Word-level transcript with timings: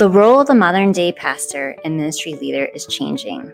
The 0.00 0.08
role 0.08 0.40
of 0.40 0.46
the 0.46 0.54
modern 0.54 0.92
day 0.92 1.12
pastor 1.12 1.76
and 1.84 1.94
ministry 1.94 2.32
leader 2.32 2.64
is 2.74 2.86
changing. 2.86 3.52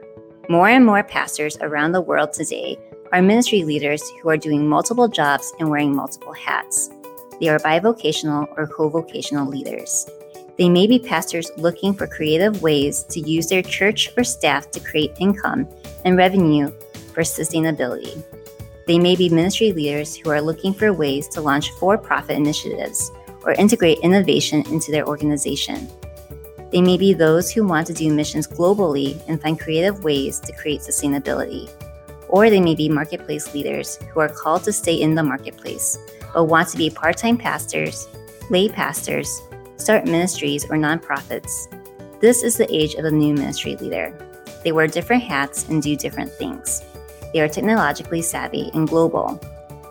More 0.49 0.69
and 0.69 0.87
more 0.87 1.03
pastors 1.03 1.57
around 1.61 1.91
the 1.91 2.01
world 2.01 2.33
today 2.33 2.79
are 3.11 3.21
ministry 3.21 3.65
leaders 3.65 4.01
who 4.23 4.29
are 4.29 4.37
doing 4.37 4.69
multiple 4.69 5.09
jobs 5.09 5.53
and 5.59 5.69
wearing 5.69 5.93
multiple 5.93 6.33
hats. 6.33 6.89
They 7.41 7.49
are 7.49 7.59
bivocational 7.59 8.47
or 8.57 8.69
co 8.69 8.89
vocational 8.89 9.49
leaders. 9.49 10.09
They 10.57 10.69
may 10.69 10.87
be 10.87 11.01
pastors 11.01 11.51
looking 11.57 11.95
for 11.95 12.07
creative 12.07 12.63
ways 12.63 13.03
to 13.11 13.19
use 13.19 13.49
their 13.49 13.63
church 13.63 14.11
or 14.17 14.23
staff 14.23 14.71
to 14.71 14.79
create 14.79 15.17
income 15.19 15.67
and 16.05 16.17
revenue 16.17 16.71
for 17.13 17.23
sustainability. 17.23 18.23
They 18.87 19.01
may 19.01 19.17
be 19.17 19.29
ministry 19.29 19.73
leaders 19.73 20.15
who 20.15 20.31
are 20.31 20.41
looking 20.41 20.75
for 20.75 20.93
ways 20.93 21.27
to 21.31 21.41
launch 21.41 21.73
for 21.73 21.99
profit 21.99 22.37
initiatives 22.37 23.11
or 23.43 23.51
integrate 23.55 23.99
innovation 24.05 24.65
into 24.69 24.93
their 24.93 25.09
organization. 25.09 25.91
They 26.77 26.83
may 26.83 26.99
be 26.99 27.15
those 27.15 27.51
who 27.51 27.67
want 27.67 27.87
to 27.87 27.95
do 27.95 28.13
missions 28.13 28.47
globally 28.47 29.19
and 29.29 29.41
find 29.41 29.59
creative 29.59 30.05
ways 30.05 30.39
to 30.41 30.53
create 30.53 30.83
sustainability. 30.83 31.71
Or 32.29 32.51
they 32.51 32.61
may 32.61 32.75
be 32.75 32.91
marketplace 32.91 33.55
leaders 33.55 33.97
who 34.13 34.21
are 34.21 34.29
called 34.29 34.65
to 34.65 34.75
stay 34.75 35.01
in 35.01 35.15
the 35.15 35.23
marketplace, 35.23 35.97
but 36.35 36.45
want 36.45 36.69
to 36.69 36.77
be 36.77 36.91
part 36.91 37.17
time 37.17 37.39
pastors, 37.39 38.07
lay 38.51 38.69
pastors, 38.69 39.41
start 39.79 40.05
ministries 40.05 40.67
or 40.67 40.77
nonprofits. 40.77 41.51
This 42.21 42.43
is 42.43 42.59
the 42.59 42.71
age 42.71 42.93
of 42.97 43.05
the 43.05 43.11
new 43.11 43.33
ministry 43.33 43.77
leader. 43.77 44.13
They 44.63 44.73
wear 44.73 44.87
different 44.87 45.23
hats 45.23 45.67
and 45.71 45.83
do 45.83 45.97
different 45.97 46.31
things. 46.33 46.83
They 47.33 47.41
are 47.41 47.49
technologically 47.49 48.21
savvy 48.21 48.71
and 48.75 48.87
global. 48.87 49.41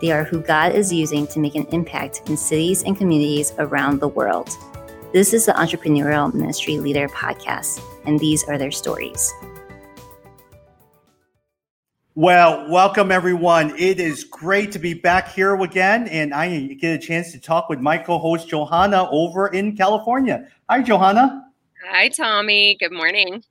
They 0.01 0.11
are 0.11 0.23
who 0.23 0.39
God 0.39 0.75
is 0.75 0.93
using 0.93 1.25
to 1.29 1.39
make 1.39 1.55
an 1.55 1.65
impact 1.71 2.29
in 2.29 2.37
cities 2.37 2.83
and 2.83 2.95
communities 2.95 3.53
around 3.57 4.01
the 4.01 4.09
world. 4.09 4.51
This 5.15 5.33
is 5.33 5.45
the 5.45 5.53
Entrepreneurial 5.53 6.33
Ministry 6.33 6.77
Leader 6.77 7.07
Podcast, 7.07 7.81
and 8.05 8.19
these 8.19 8.43
are 8.49 8.57
their 8.57 8.69
stories. 8.69 9.33
Well, 12.15 12.69
welcome 12.69 13.13
everyone. 13.13 13.73
It 13.79 14.01
is 14.01 14.25
great 14.25 14.73
to 14.73 14.79
be 14.79 14.93
back 14.93 15.31
here 15.31 15.55
again, 15.55 16.09
and 16.09 16.33
I 16.33 16.63
get 16.81 16.95
a 16.95 16.97
chance 16.97 17.31
to 17.31 17.39
talk 17.39 17.69
with 17.69 17.79
my 17.79 17.97
co-host 17.97 18.49
Johanna 18.49 19.07
over 19.09 19.47
in 19.47 19.77
California. 19.77 20.49
Hi, 20.69 20.81
Johanna. 20.81 21.45
Hi, 21.89 22.09
Tommy. 22.09 22.75
Good 22.77 22.91
morning. 22.91 23.41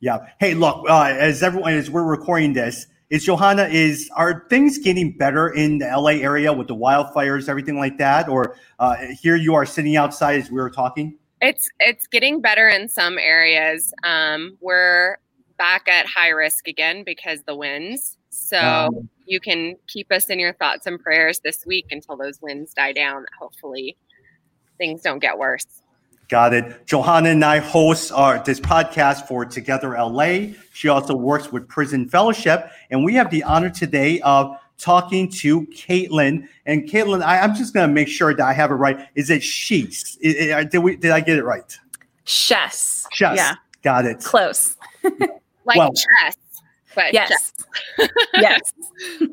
Yeah. 0.00 0.26
Hey, 0.40 0.54
look. 0.54 0.84
Uh, 0.90 1.14
as 1.16 1.44
everyone, 1.44 1.74
as 1.74 1.88
we're 1.88 2.02
recording 2.02 2.52
this, 2.52 2.88
is 3.12 3.24
Johanna 3.24 3.64
is 3.64 4.10
are 4.16 4.46
things 4.48 4.78
getting 4.78 5.12
better 5.12 5.50
in 5.50 5.78
the 5.78 5.84
LA 5.84 6.12
area 6.12 6.50
with 6.50 6.66
the 6.66 6.74
wildfires, 6.74 7.46
everything 7.46 7.76
like 7.76 7.98
that, 7.98 8.26
or 8.26 8.56
uh, 8.78 8.96
here 9.20 9.36
you 9.36 9.54
are 9.54 9.66
sitting 9.66 9.96
outside 9.96 10.40
as 10.40 10.50
we 10.50 10.56
were 10.56 10.70
talking? 10.70 11.18
It's 11.42 11.68
it's 11.78 12.06
getting 12.06 12.40
better 12.40 12.70
in 12.70 12.88
some 12.88 13.18
areas. 13.18 13.92
Um, 14.02 14.56
we're 14.62 15.18
back 15.58 15.88
at 15.88 16.06
high 16.06 16.30
risk 16.30 16.66
again 16.66 17.04
because 17.04 17.42
the 17.42 17.54
winds. 17.54 18.16
So 18.30 18.58
um, 18.58 19.10
you 19.26 19.40
can 19.40 19.76
keep 19.88 20.10
us 20.10 20.30
in 20.30 20.38
your 20.38 20.54
thoughts 20.54 20.86
and 20.86 20.98
prayers 20.98 21.40
this 21.40 21.66
week 21.66 21.88
until 21.90 22.16
those 22.16 22.40
winds 22.40 22.72
die 22.72 22.94
down. 22.94 23.26
Hopefully, 23.38 23.94
things 24.78 25.02
don't 25.02 25.18
get 25.18 25.36
worse. 25.36 25.81
Got 26.32 26.54
it. 26.54 26.86
Johanna 26.86 27.28
and 27.28 27.44
I 27.44 27.58
host 27.58 28.10
our, 28.10 28.42
this 28.42 28.58
podcast 28.58 29.28
for 29.28 29.44
Together 29.44 29.90
LA. 29.90 30.54
She 30.72 30.88
also 30.88 31.14
works 31.14 31.52
with 31.52 31.68
Prison 31.68 32.08
Fellowship. 32.08 32.70
And 32.90 33.04
we 33.04 33.12
have 33.16 33.30
the 33.30 33.42
honor 33.42 33.68
today 33.68 34.18
of 34.22 34.56
talking 34.78 35.30
to 35.32 35.66
Caitlin. 35.66 36.48
And 36.64 36.88
Caitlin, 36.88 37.22
I, 37.22 37.36
am 37.44 37.54
just 37.54 37.74
going 37.74 37.86
to 37.86 37.92
make 37.92 38.08
sure 38.08 38.32
that 38.32 38.42
I 38.42 38.54
have 38.54 38.70
it 38.70 38.76
right. 38.76 39.06
Is 39.14 39.28
it 39.28 39.42
she's? 39.42 40.16
Did, 40.22 40.78
we, 40.78 40.96
did 40.96 41.10
I 41.10 41.20
get 41.20 41.36
it 41.36 41.44
right? 41.44 41.78
Chess. 42.24 43.06
Chess. 43.12 43.36
Yeah. 43.36 43.56
Got 43.82 44.06
it. 44.06 44.20
Close. 44.20 44.78
like 45.02 45.76
well, 45.76 45.92
chess. 45.92 46.38
But 46.94 47.12
yes. 47.12 47.52
yes. 48.32 48.72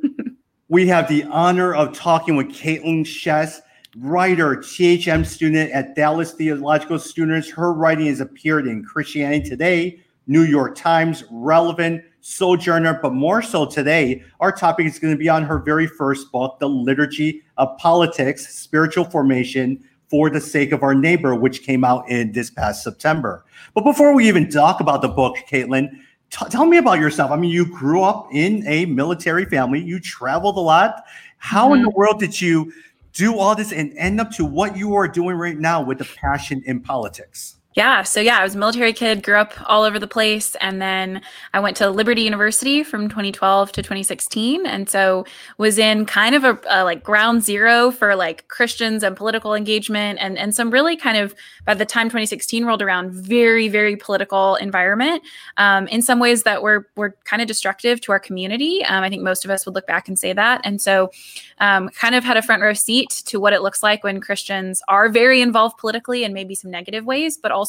we 0.68 0.86
have 0.88 1.08
the 1.08 1.24
honor 1.24 1.74
of 1.74 1.94
talking 1.94 2.36
with 2.36 2.48
Caitlin 2.48 3.06
Schiess 3.06 3.62
writer, 3.98 4.58
THM 4.58 5.26
student 5.26 5.72
at 5.72 5.96
Dallas 5.96 6.34
Theological 6.34 7.00
Students. 7.00 7.50
Her 7.50 7.74
writing 7.74 8.08
has 8.08 8.20
appeared 8.20 8.68
in 8.68 8.84
Christianity 8.84 9.50
Today, 9.50 10.02
New 10.28 10.44
York 10.44 10.76
Times, 10.76 11.24
Relevant, 11.32 12.04
Sojourner, 12.22 13.00
but 13.02 13.14
more 13.14 13.42
so 13.42 13.66
today, 13.66 14.24
our 14.40 14.52
topic 14.52 14.86
is 14.86 15.00
going 15.00 15.14
to 15.14 15.18
be 15.18 15.30
on 15.30 15.44
her 15.44 15.58
very 15.58 15.88
first 15.88 16.32
book, 16.32 16.60
The 16.60 16.70
Liturgy 16.70 17.42
of 17.58 17.76
Politics 17.78 18.56
Spiritual 18.56 19.06
Formation 19.06 19.84
for 20.08 20.30
the 20.30 20.42
Sake 20.42 20.72
of 20.72 20.84
Our 20.84 20.94
Neighbor, 20.94 21.34
which 21.34 21.64
came 21.64 21.84
out 21.84 22.10
in 22.10 22.32
this 22.32 22.50
past 22.50 22.84
September. 22.84 23.46
But 23.74 23.84
before 23.84 24.14
we 24.14 24.28
even 24.28 24.50
talk 24.50 24.82
about 24.82 25.02
the 25.02 25.08
book, 25.08 25.38
Caitlin, 25.50 25.90
t- 26.30 26.46
tell 26.50 26.66
me 26.66 26.78
about 26.78 27.00
yourself. 27.00 27.32
I 27.32 27.38
mean, 27.38 27.52
you 27.52 27.66
grew 27.66 28.04
up 28.04 28.28
in 28.32 28.68
a 28.68 28.86
military 28.86 29.46
family, 29.46 29.80
you 29.80 30.00
traveled 30.00 30.58
a 30.58 30.62
lot. 30.62 31.04
How 31.38 31.68
mm-hmm. 31.68 31.76
in 31.76 31.82
the 31.84 31.90
world 31.92 32.20
did 32.20 32.40
you? 32.40 32.72
Do 33.20 33.38
all 33.38 33.54
this 33.54 33.74
and 33.74 33.94
end 33.98 34.22
up 34.22 34.32
to 34.32 34.46
what 34.46 34.78
you 34.78 34.96
are 34.96 35.06
doing 35.06 35.36
right 35.36 35.58
now 35.58 35.82
with 35.82 35.98
the 35.98 36.06
passion 36.06 36.64
in 36.66 36.80
politics? 36.80 37.59
Yeah. 37.80 38.04
So, 38.04 38.20
yeah, 38.20 38.40
I 38.40 38.44
was 38.44 38.56
a 38.56 38.58
military 38.58 38.92
kid, 38.92 39.24
grew 39.24 39.38
up 39.38 39.54
all 39.66 39.84
over 39.84 40.00
the 40.00 40.06
place. 40.06 40.54
And 40.60 40.82
then 40.82 41.22
I 41.54 41.62
went 41.62 41.78
to 41.78 41.90
Liberty 41.90 42.24
University 42.24 42.84
from 42.84 43.08
2012 43.08 43.72
to 43.72 43.82
2016. 43.82 44.66
And 44.66 44.90
so 44.90 45.26
was 45.58 45.78
in 45.78 46.06
kind 46.06 46.36
of 46.36 46.44
a, 46.44 46.60
a, 46.70 46.84
like 46.84 47.04
ground 47.04 47.42
zero 47.42 47.90
for 47.90 48.18
like 48.18 48.46
Christians 48.50 49.02
and 49.02 49.16
political 49.16 49.56
engagement 49.56 50.20
and, 50.20 50.38
and 50.38 50.54
some 50.54 50.72
really 50.72 50.98
kind 50.98 51.18
of, 51.18 51.34
by 51.64 51.74
the 51.74 51.86
time 51.86 52.08
2016 52.08 52.66
rolled 52.66 52.82
around, 52.82 53.14
very, 53.14 53.70
very 53.70 53.96
political 53.96 54.56
environment 54.56 55.24
um, 55.56 55.88
in 55.88 56.02
some 56.02 56.20
ways 56.20 56.44
that 56.44 56.62
were, 56.62 56.86
were 56.98 57.16
kind 57.24 57.42
of 57.42 57.48
destructive 57.48 58.02
to 58.02 58.12
our 58.12 58.20
community. 58.20 58.84
Um, 58.84 59.06
I 59.06 59.10
think 59.10 59.24
most 59.24 59.46
of 59.46 59.52
us 59.52 59.66
would 59.66 59.74
look 59.74 59.88
back 59.88 60.10
and 60.10 60.20
say 60.20 60.34
that. 60.34 60.60
And 60.66 60.82
so 60.82 61.12
um, 61.60 61.88
kind 61.92 62.14
of 62.14 62.26
had 62.26 62.36
a 62.36 62.42
front 62.42 62.62
row 62.62 62.74
seat 62.74 63.24
to 63.28 63.40
what 63.40 63.54
it 63.54 63.62
looks 63.62 63.82
like 63.82 64.04
when 64.04 64.20
Christians 64.20 64.82
are 64.90 65.08
very 65.08 65.40
involved 65.40 65.78
politically 65.78 66.26
and 66.26 66.34
maybe 66.34 66.56
some 66.56 66.72
negative 66.72 67.06
ways, 67.06 67.38
but 67.38 67.54
also 67.54 67.69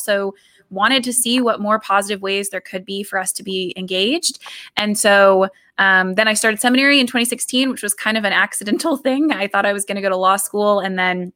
wanted 0.71 1.03
to 1.05 1.13
see 1.13 1.41
what 1.41 1.61
more 1.61 1.79
positive 1.79 2.23
ways 2.23 2.51
there 2.51 2.61
could 2.61 2.85
be 2.85 3.03
for 3.03 3.19
us 3.19 3.33
to 3.33 3.43
be 3.43 3.75
engaged. 3.77 4.39
And 4.77 4.99
so 4.99 5.49
um, 5.79 6.15
then 6.15 6.29
I 6.29 6.35
started 6.35 6.61
seminary 6.61 7.01
in 7.01 7.07
2016, 7.07 7.71
which 7.71 7.83
was 7.83 7.95
kind 7.95 8.17
of 8.17 8.25
an 8.25 8.33
accidental 8.33 8.97
thing. 8.97 9.33
I 9.33 9.49
thought 9.49 9.67
I 9.67 9.73
was 9.73 9.85
going 9.85 9.97
to 9.97 10.03
go 10.03 10.09
to 10.09 10.17
law 10.17 10.37
school 10.37 10.81
and 10.81 10.99
then 10.99 11.33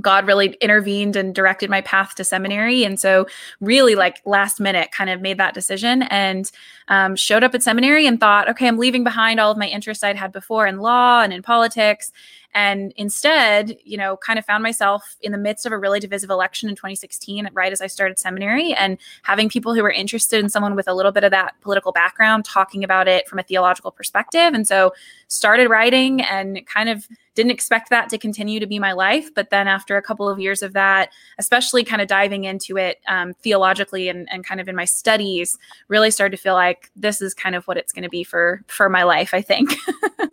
God 0.00 0.26
really 0.26 0.56
intervened 0.60 1.16
and 1.16 1.34
directed 1.34 1.70
my 1.70 1.80
path 1.80 2.14
to 2.16 2.24
seminary. 2.24 2.84
And 2.84 3.00
so, 3.00 3.26
really, 3.60 3.94
like 3.94 4.20
last 4.24 4.60
minute, 4.60 4.90
kind 4.92 5.10
of 5.10 5.20
made 5.20 5.38
that 5.38 5.54
decision 5.54 6.02
and 6.02 6.50
um, 6.88 7.16
showed 7.16 7.44
up 7.44 7.54
at 7.54 7.62
seminary 7.62 8.06
and 8.06 8.20
thought, 8.20 8.48
okay, 8.48 8.68
I'm 8.68 8.78
leaving 8.78 9.04
behind 9.04 9.40
all 9.40 9.50
of 9.50 9.58
my 9.58 9.68
interests 9.68 10.04
I'd 10.04 10.16
had 10.16 10.32
before 10.32 10.66
in 10.66 10.78
law 10.78 11.22
and 11.22 11.32
in 11.32 11.42
politics 11.42 12.12
and 12.54 12.92
instead 12.96 13.76
you 13.84 13.96
know 13.96 14.16
kind 14.16 14.38
of 14.38 14.44
found 14.44 14.62
myself 14.62 15.16
in 15.20 15.32
the 15.32 15.38
midst 15.38 15.66
of 15.66 15.72
a 15.72 15.78
really 15.78 16.00
divisive 16.00 16.30
election 16.30 16.68
in 16.68 16.74
2016 16.74 17.48
right 17.52 17.72
as 17.72 17.80
i 17.80 17.86
started 17.86 18.18
seminary 18.18 18.72
and 18.74 18.98
having 19.22 19.48
people 19.48 19.74
who 19.74 19.82
were 19.82 19.90
interested 19.90 20.42
in 20.42 20.48
someone 20.48 20.74
with 20.74 20.88
a 20.88 20.94
little 20.94 21.12
bit 21.12 21.24
of 21.24 21.30
that 21.30 21.54
political 21.60 21.92
background 21.92 22.44
talking 22.44 22.82
about 22.82 23.06
it 23.06 23.28
from 23.28 23.38
a 23.38 23.42
theological 23.42 23.90
perspective 23.90 24.54
and 24.54 24.66
so 24.66 24.92
started 25.28 25.68
writing 25.68 26.22
and 26.22 26.66
kind 26.66 26.88
of 26.88 27.06
didn't 27.38 27.52
expect 27.52 27.88
that 27.88 28.08
to 28.08 28.18
continue 28.18 28.58
to 28.58 28.66
be 28.66 28.80
my 28.80 28.90
life 28.90 29.32
but 29.32 29.50
then 29.50 29.68
after 29.68 29.96
a 29.96 30.02
couple 30.02 30.28
of 30.28 30.40
years 30.40 30.60
of 30.60 30.72
that 30.72 31.10
especially 31.38 31.84
kind 31.84 32.02
of 32.02 32.08
diving 32.08 32.42
into 32.42 32.76
it 32.76 32.98
um, 33.06 33.32
theologically 33.34 34.08
and, 34.08 34.28
and 34.32 34.44
kind 34.44 34.60
of 34.60 34.66
in 34.66 34.74
my 34.74 34.84
studies 34.84 35.56
really 35.86 36.10
started 36.10 36.36
to 36.36 36.42
feel 36.42 36.54
like 36.54 36.90
this 36.96 37.22
is 37.22 37.34
kind 37.34 37.54
of 37.54 37.64
what 37.68 37.76
it's 37.76 37.92
going 37.92 38.02
to 38.02 38.08
be 38.08 38.24
for 38.24 38.60
for 38.66 38.88
my 38.88 39.04
life 39.04 39.32
i 39.32 39.40
think 39.40 39.72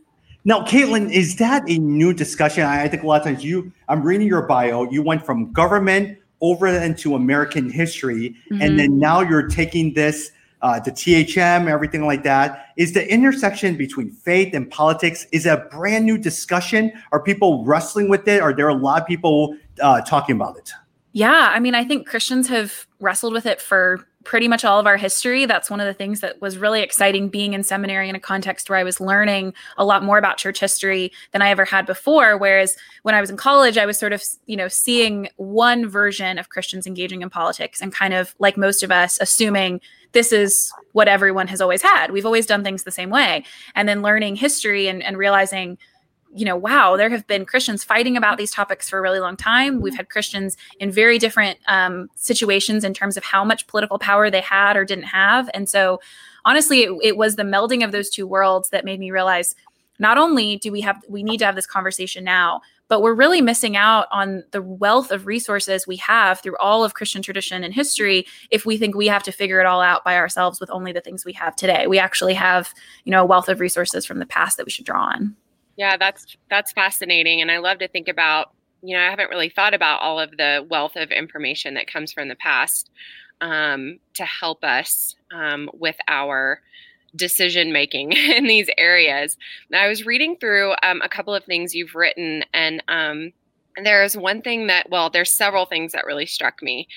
Now, 0.48 0.64
Caitlin, 0.64 1.12
is 1.12 1.38
that 1.38 1.68
a 1.68 1.80
new 1.80 2.14
discussion? 2.14 2.66
I 2.66 2.88
think 2.88 3.02
a 3.02 3.08
lot 3.08 3.20
of 3.20 3.26
times 3.26 3.44
you, 3.44 3.72
I'm 3.90 4.04
reading 4.04 4.28
your 4.28 4.44
bio, 4.44 4.88
you 4.92 5.02
went 5.02 5.26
from 5.26 5.52
government 5.52 6.20
over 6.40 6.68
into 6.68 7.16
American 7.16 7.68
history, 7.68 8.36
mm-hmm. 8.51 8.62
and 8.62 8.78
then 8.78 9.00
now 9.00 9.22
you're 9.22 9.48
taking 9.48 9.96
this 9.96 10.30
uh, 10.65 10.79
to 10.79 10.89
THM, 10.89 11.69
everything 11.69 12.07
like 12.07 12.23
that. 12.23 12.69
Is 12.75 12.94
the 12.94 13.07
intersection 13.07 13.77
between 13.77 14.09
faith 14.09 14.56
and 14.56 14.67
politics 14.71 15.27
is 15.31 15.45
a 15.45 15.57
brand 15.69 16.06
new 16.06 16.17
discussion? 16.17 16.91
Are 17.12 17.21
people 17.21 17.63
wrestling 17.63 18.09
with 18.09 18.27
it? 18.27 18.41
Are 18.41 18.51
there 18.51 18.67
a 18.67 18.73
lot 18.73 19.00
of 19.03 19.07
people 19.07 19.56
uh, 19.79 20.01
talking 20.01 20.35
about 20.35 20.57
it? 20.57 20.73
Yeah, 21.12 21.51
I 21.53 21.59
mean, 21.59 21.75
I 21.75 21.85
think 21.85 22.07
Christians 22.07 22.47
have 22.47 22.88
wrestled 23.00 23.33
with 23.33 23.45
it 23.45 23.62
for 23.62 24.07
pretty 24.25 24.48
much 24.48 24.66
all 24.66 24.80
of 24.80 24.88
our 24.88 24.98
history. 24.98 25.45
That's 25.45 25.69
one 25.69 25.80
of 25.80 25.86
the 25.86 25.94
things 25.94 26.19
that 26.19 26.42
was 26.42 26.57
really 26.57 26.81
exciting 26.81 27.30
being 27.30 27.54
in 27.54 27.63
seminary 27.63 28.10
in 28.10 28.16
a 28.16 28.19
context 28.19 28.69
where 28.69 28.77
I 28.77 28.83
was 28.83 29.00
learning 29.00 29.54
a 29.77 29.86
lot 29.86 30.04
more 30.04 30.18
about 30.18 30.38
church 30.38 30.60
history 30.60 31.12
than 31.31 31.42
I 31.42 31.50
ever 31.50 31.63
had 31.63 31.86
before. 31.86 32.38
Whereas 32.38 32.75
when 33.04 33.16
I 33.16 33.22
was 33.22 33.30
in 33.30 33.38
college, 33.38 33.77
I 33.77 33.86
was 33.86 33.98
sort 33.98 34.12
of, 34.12 34.24
you 34.48 34.57
know, 34.57 34.68
seeing 34.68 35.30
one 35.38 35.88
version 35.88 36.38
of 36.38 36.50
Christians 36.50 36.88
engaging 36.88 37.22
in 37.22 37.30
politics 37.30 37.81
and 37.81 37.94
kind 37.94 38.13
of 38.13 38.36
like 38.39 38.57
most 38.57 38.83
of 38.83 38.92
us 38.92 39.18
assuming 39.22 39.80
this 40.12 40.31
is 40.31 40.74
what 40.94 41.07
everyone 41.07 41.48
has 41.48 41.62
always 41.62 41.81
had. 41.81 42.12
We've 42.12 42.25
always 42.25 42.45
done 42.45 42.63
things 42.63 42.83
the 42.83 42.92
same 42.92 43.10
way. 43.10 43.44
And 43.75 43.88
then 43.88 44.01
learning 44.01 44.38
history 44.38 44.88
and, 44.88 45.04
and 45.04 45.18
realizing 45.18 45.77
you 46.36 46.44
know, 46.44 46.56
wow, 46.56 46.98
there 46.98 47.10
have 47.10 47.26
been 47.28 47.46
Christians 47.46 47.84
fighting 47.84 48.18
about 48.18 48.38
these 48.38 48.52
topics 48.52 48.90
for 48.90 49.00
a 49.00 49.02
really 49.02 49.20
long 49.20 49.38
time. 49.38 49.80
We've 49.80 49.96
had 49.96 50.10
Christians 50.10 50.58
in 50.80 50.92
very 50.92 51.18
different 51.18 51.60
um, 51.68 52.10
situations 52.16 52.84
in 52.84 52.94
terms 52.94 53.16
of 53.16 53.24
how 53.24 53.46
much 53.46 53.68
political 53.68 53.98
power 53.98 54.30
they 54.30 54.42
had 54.42 54.76
or 54.76 54.84
didn't 54.84 55.06
have. 55.06 55.50
And 55.54 55.70
so, 55.70 56.02
honestly, 56.44 56.84
it, 56.84 56.92
it 57.02 57.18
was 57.18 57.38
the 57.38 57.44
melding 57.44 57.86
of 57.86 57.94
those 57.94 58.10
two 58.10 58.28
worlds 58.28 58.70
that 58.70 58.84
made 58.84 59.00
me 59.00 59.12
realize 59.12 59.56
not 59.98 60.18
only 60.18 60.58
do 60.58 60.72
we 60.72 60.82
have 60.82 61.02
we 61.08 61.24
need 61.24 61.38
to 61.38 61.46
have 61.46 61.56
this 61.56 61.66
conversation 61.66 62.24
now 62.24 62.62
but 62.88 63.02
we're 63.02 63.16
really 63.16 63.42
missing 63.42 63.76
out 63.76 64.08
on 64.12 64.44
the 64.52 64.62
wealth 64.62 65.12
of 65.12 65.26
resources 65.26 65.88
we 65.88 65.96
have 65.96 66.42
through 66.42 66.58
all 66.58 66.84
of 66.84 66.94
christian 66.94 67.22
tradition 67.22 67.64
and 67.64 67.74
history 67.74 68.26
if 68.52 68.66
we 68.66 68.78
think 68.78 68.96
we 68.96 69.08
have 69.08 69.24
to 69.24 69.32
figure 69.32 69.60
it 69.60 69.66
all 69.66 69.82
out 69.82 70.04
by 70.04 70.18
ourselves 70.18 70.60
with 70.60 70.70
only 70.70 70.92
the 70.92 71.02
things 71.02 71.24
we 71.24 71.34
have 71.34 71.56
today 71.56 71.88
we 71.88 71.98
actually 71.98 72.34
have 72.34 72.74
you 73.06 73.12
know 73.12 73.24
a 73.24 73.26
wealth 73.26 73.48
of 73.48 73.60
resources 73.60 74.06
from 74.06 74.20
the 74.20 74.26
past 74.26 74.58
that 74.58 74.66
we 74.66 74.72
should 74.72 74.86
draw 74.86 75.06
on 75.06 75.36
yeah 75.77 75.98
that's 75.98 76.38
that's 76.50 76.72
fascinating 76.72 77.42
and 77.42 77.51
i 77.51 77.57
love 77.57 77.80
to 77.80 77.88
think 77.88 78.07
about 78.07 78.51
you 78.81 78.95
know 78.95 79.01
i 79.01 79.10
haven't 79.10 79.30
really 79.30 79.50
thought 79.50 79.74
about 79.74 80.01
all 80.01 80.19
of 80.19 80.31
the 80.38 80.66
wealth 80.69 80.95
of 80.95 81.12
information 81.12 81.74
that 81.74 81.92
comes 81.92 82.12
from 82.12 82.27
the 82.27 82.36
past 82.36 82.89
um, 83.42 84.00
to 84.13 84.25
help 84.25 84.63
us 84.63 85.16
um, 85.33 85.69
with 85.74 85.98
our 86.07 86.62
decision 87.16 87.72
making 87.72 88.12
in 88.36 88.45
these 88.45 88.69
areas. 88.77 89.38
And 89.69 89.80
I 89.80 89.88
was 89.88 90.06
reading 90.06 90.38
through 90.38 90.74
um, 90.83 91.01
a 91.01 91.10
couple 91.10 91.33
of 91.33 91.44
things 91.44 91.74
you've 91.74 91.95
written, 91.95 92.44
and 92.54 92.83
um, 92.88 93.31
there's 93.83 94.16
one 94.16 94.42
thing 94.42 94.68
that, 94.68 94.89
well, 94.89 95.10
there's 95.10 95.36
several 95.36 95.66
things 95.66 95.92
that 95.92 96.06
really 96.06 96.25
struck 96.25 96.62
me. 96.62 96.88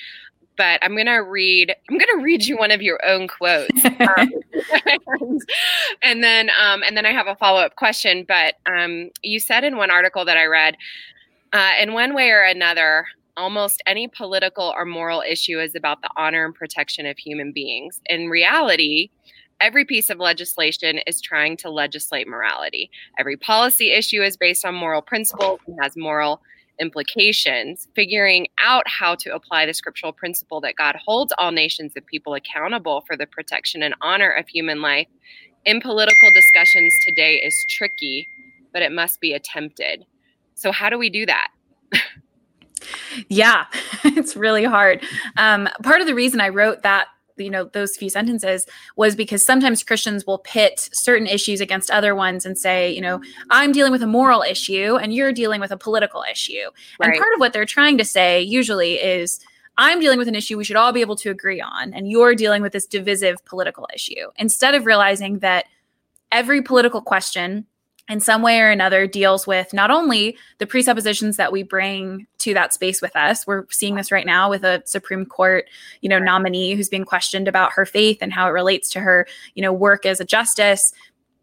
But 0.58 0.80
I'm 0.82 0.96
gonna 0.96 1.22
read. 1.22 1.74
I'm 1.88 1.96
gonna 1.96 2.22
read 2.22 2.44
you 2.44 2.58
one 2.58 2.70
of 2.70 2.82
your 2.82 3.00
own 3.06 3.28
quotes, 3.28 3.84
um, 3.84 4.30
and 6.02 6.22
then 6.22 6.50
um, 6.60 6.82
and 6.82 6.96
then 6.96 7.06
I 7.06 7.12
have 7.12 7.28
a 7.28 7.36
follow 7.36 7.60
up 7.60 7.76
question. 7.76 8.26
But 8.28 8.56
um, 8.66 9.10
you 9.22 9.40
said 9.40 9.64
in 9.64 9.76
one 9.78 9.90
article 9.90 10.24
that 10.26 10.36
I 10.36 10.44
read, 10.44 10.76
uh, 11.52 11.72
in 11.80 11.94
one 11.94 12.14
way 12.14 12.30
or 12.30 12.42
another, 12.42 13.06
almost 13.36 13.82
any 13.86 14.08
political 14.08 14.74
or 14.76 14.84
moral 14.84 15.22
issue 15.26 15.60
is 15.60 15.74
about 15.74 16.02
the 16.02 16.10
honor 16.16 16.44
and 16.44 16.54
protection 16.54 17.06
of 17.06 17.16
human 17.16 17.52
beings. 17.52 18.00
In 18.06 18.28
reality, 18.28 19.10
every 19.60 19.84
piece 19.84 20.10
of 20.10 20.18
legislation 20.18 20.98
is 21.06 21.20
trying 21.20 21.56
to 21.58 21.70
legislate 21.70 22.28
morality. 22.28 22.90
Every 23.18 23.36
policy 23.36 23.92
issue 23.92 24.22
is 24.22 24.36
based 24.36 24.64
on 24.64 24.74
moral 24.74 25.02
principles 25.02 25.60
and 25.66 25.78
has 25.80 25.96
moral 25.96 26.42
implications. 26.80 27.88
Figuring 27.94 28.48
out 28.58 28.84
how 28.86 29.14
to 29.16 29.34
apply 29.34 29.66
the 29.66 29.74
scriptural 29.74 30.12
principle 30.12 30.60
that 30.60 30.76
God 30.76 30.96
holds 30.96 31.32
all 31.38 31.52
nations 31.52 31.92
and 31.94 32.06
people 32.06 32.34
accountable 32.34 33.02
for 33.06 33.16
the 33.16 33.26
protection 33.26 33.82
and 33.82 33.94
honor 34.00 34.30
of 34.30 34.48
human 34.48 34.80
life 34.82 35.08
in 35.64 35.80
political 35.80 36.30
discussions 36.34 36.94
today 37.06 37.34
is 37.34 37.54
tricky, 37.68 38.26
but 38.72 38.82
it 38.82 38.92
must 38.92 39.20
be 39.20 39.32
attempted. 39.32 40.04
So, 40.54 40.72
how 40.72 40.88
do 40.88 40.98
we 40.98 41.10
do 41.10 41.26
that? 41.26 41.48
yeah, 43.28 43.66
it's 44.04 44.36
really 44.36 44.64
hard. 44.64 45.04
Um, 45.36 45.68
part 45.82 46.00
of 46.00 46.06
the 46.06 46.14
reason 46.14 46.40
I 46.40 46.48
wrote 46.48 46.82
that 46.82 47.08
you 47.40 47.50
know 47.50 47.64
those 47.64 47.96
few 47.96 48.10
sentences 48.10 48.66
was 48.96 49.14
because 49.14 49.44
sometimes 49.44 49.82
christians 49.82 50.26
will 50.26 50.38
pit 50.38 50.88
certain 50.92 51.26
issues 51.26 51.60
against 51.60 51.90
other 51.90 52.14
ones 52.14 52.44
and 52.44 52.58
say 52.58 52.90
you 52.90 53.00
know 53.00 53.20
i'm 53.50 53.72
dealing 53.72 53.92
with 53.92 54.02
a 54.02 54.06
moral 54.06 54.42
issue 54.42 54.96
and 54.96 55.14
you're 55.14 55.32
dealing 55.32 55.60
with 55.60 55.70
a 55.70 55.76
political 55.76 56.24
issue 56.30 56.54
right. 56.98 57.10
and 57.10 57.18
part 57.18 57.32
of 57.34 57.40
what 57.40 57.52
they're 57.52 57.64
trying 57.64 57.98
to 57.98 58.04
say 58.04 58.40
usually 58.40 58.94
is 58.94 59.40
i'm 59.76 60.00
dealing 60.00 60.18
with 60.18 60.28
an 60.28 60.34
issue 60.34 60.56
we 60.56 60.64
should 60.64 60.76
all 60.76 60.92
be 60.92 61.00
able 61.00 61.16
to 61.16 61.30
agree 61.30 61.60
on 61.60 61.92
and 61.94 62.10
you're 62.10 62.34
dealing 62.34 62.62
with 62.62 62.72
this 62.72 62.86
divisive 62.86 63.44
political 63.44 63.88
issue 63.94 64.28
instead 64.36 64.74
of 64.74 64.86
realizing 64.86 65.38
that 65.40 65.66
every 66.32 66.62
political 66.62 67.00
question 67.00 67.66
in 68.08 68.20
some 68.20 68.42
way 68.42 68.60
or 68.60 68.70
another 68.70 69.06
deals 69.06 69.46
with 69.46 69.72
not 69.72 69.90
only 69.90 70.36
the 70.58 70.66
presuppositions 70.66 71.36
that 71.36 71.52
we 71.52 71.62
bring 71.62 72.26
to 72.38 72.54
that 72.54 72.72
space 72.72 73.02
with 73.02 73.14
us. 73.14 73.46
We're 73.46 73.66
seeing 73.70 73.96
this 73.96 74.10
right 74.10 74.26
now 74.26 74.48
with 74.48 74.64
a 74.64 74.82
supreme 74.86 75.26
court 75.26 75.68
you 76.00 76.08
know 76.08 76.18
nominee 76.18 76.74
who's 76.74 76.88
being 76.88 77.04
questioned 77.04 77.48
about 77.48 77.72
her 77.72 77.84
faith 77.84 78.18
and 78.20 78.32
how 78.32 78.48
it 78.48 78.52
relates 78.52 78.90
to 78.90 79.00
her 79.00 79.26
you 79.54 79.62
know 79.62 79.72
work 79.72 80.06
as 80.06 80.20
a 80.20 80.24
justice. 80.24 80.92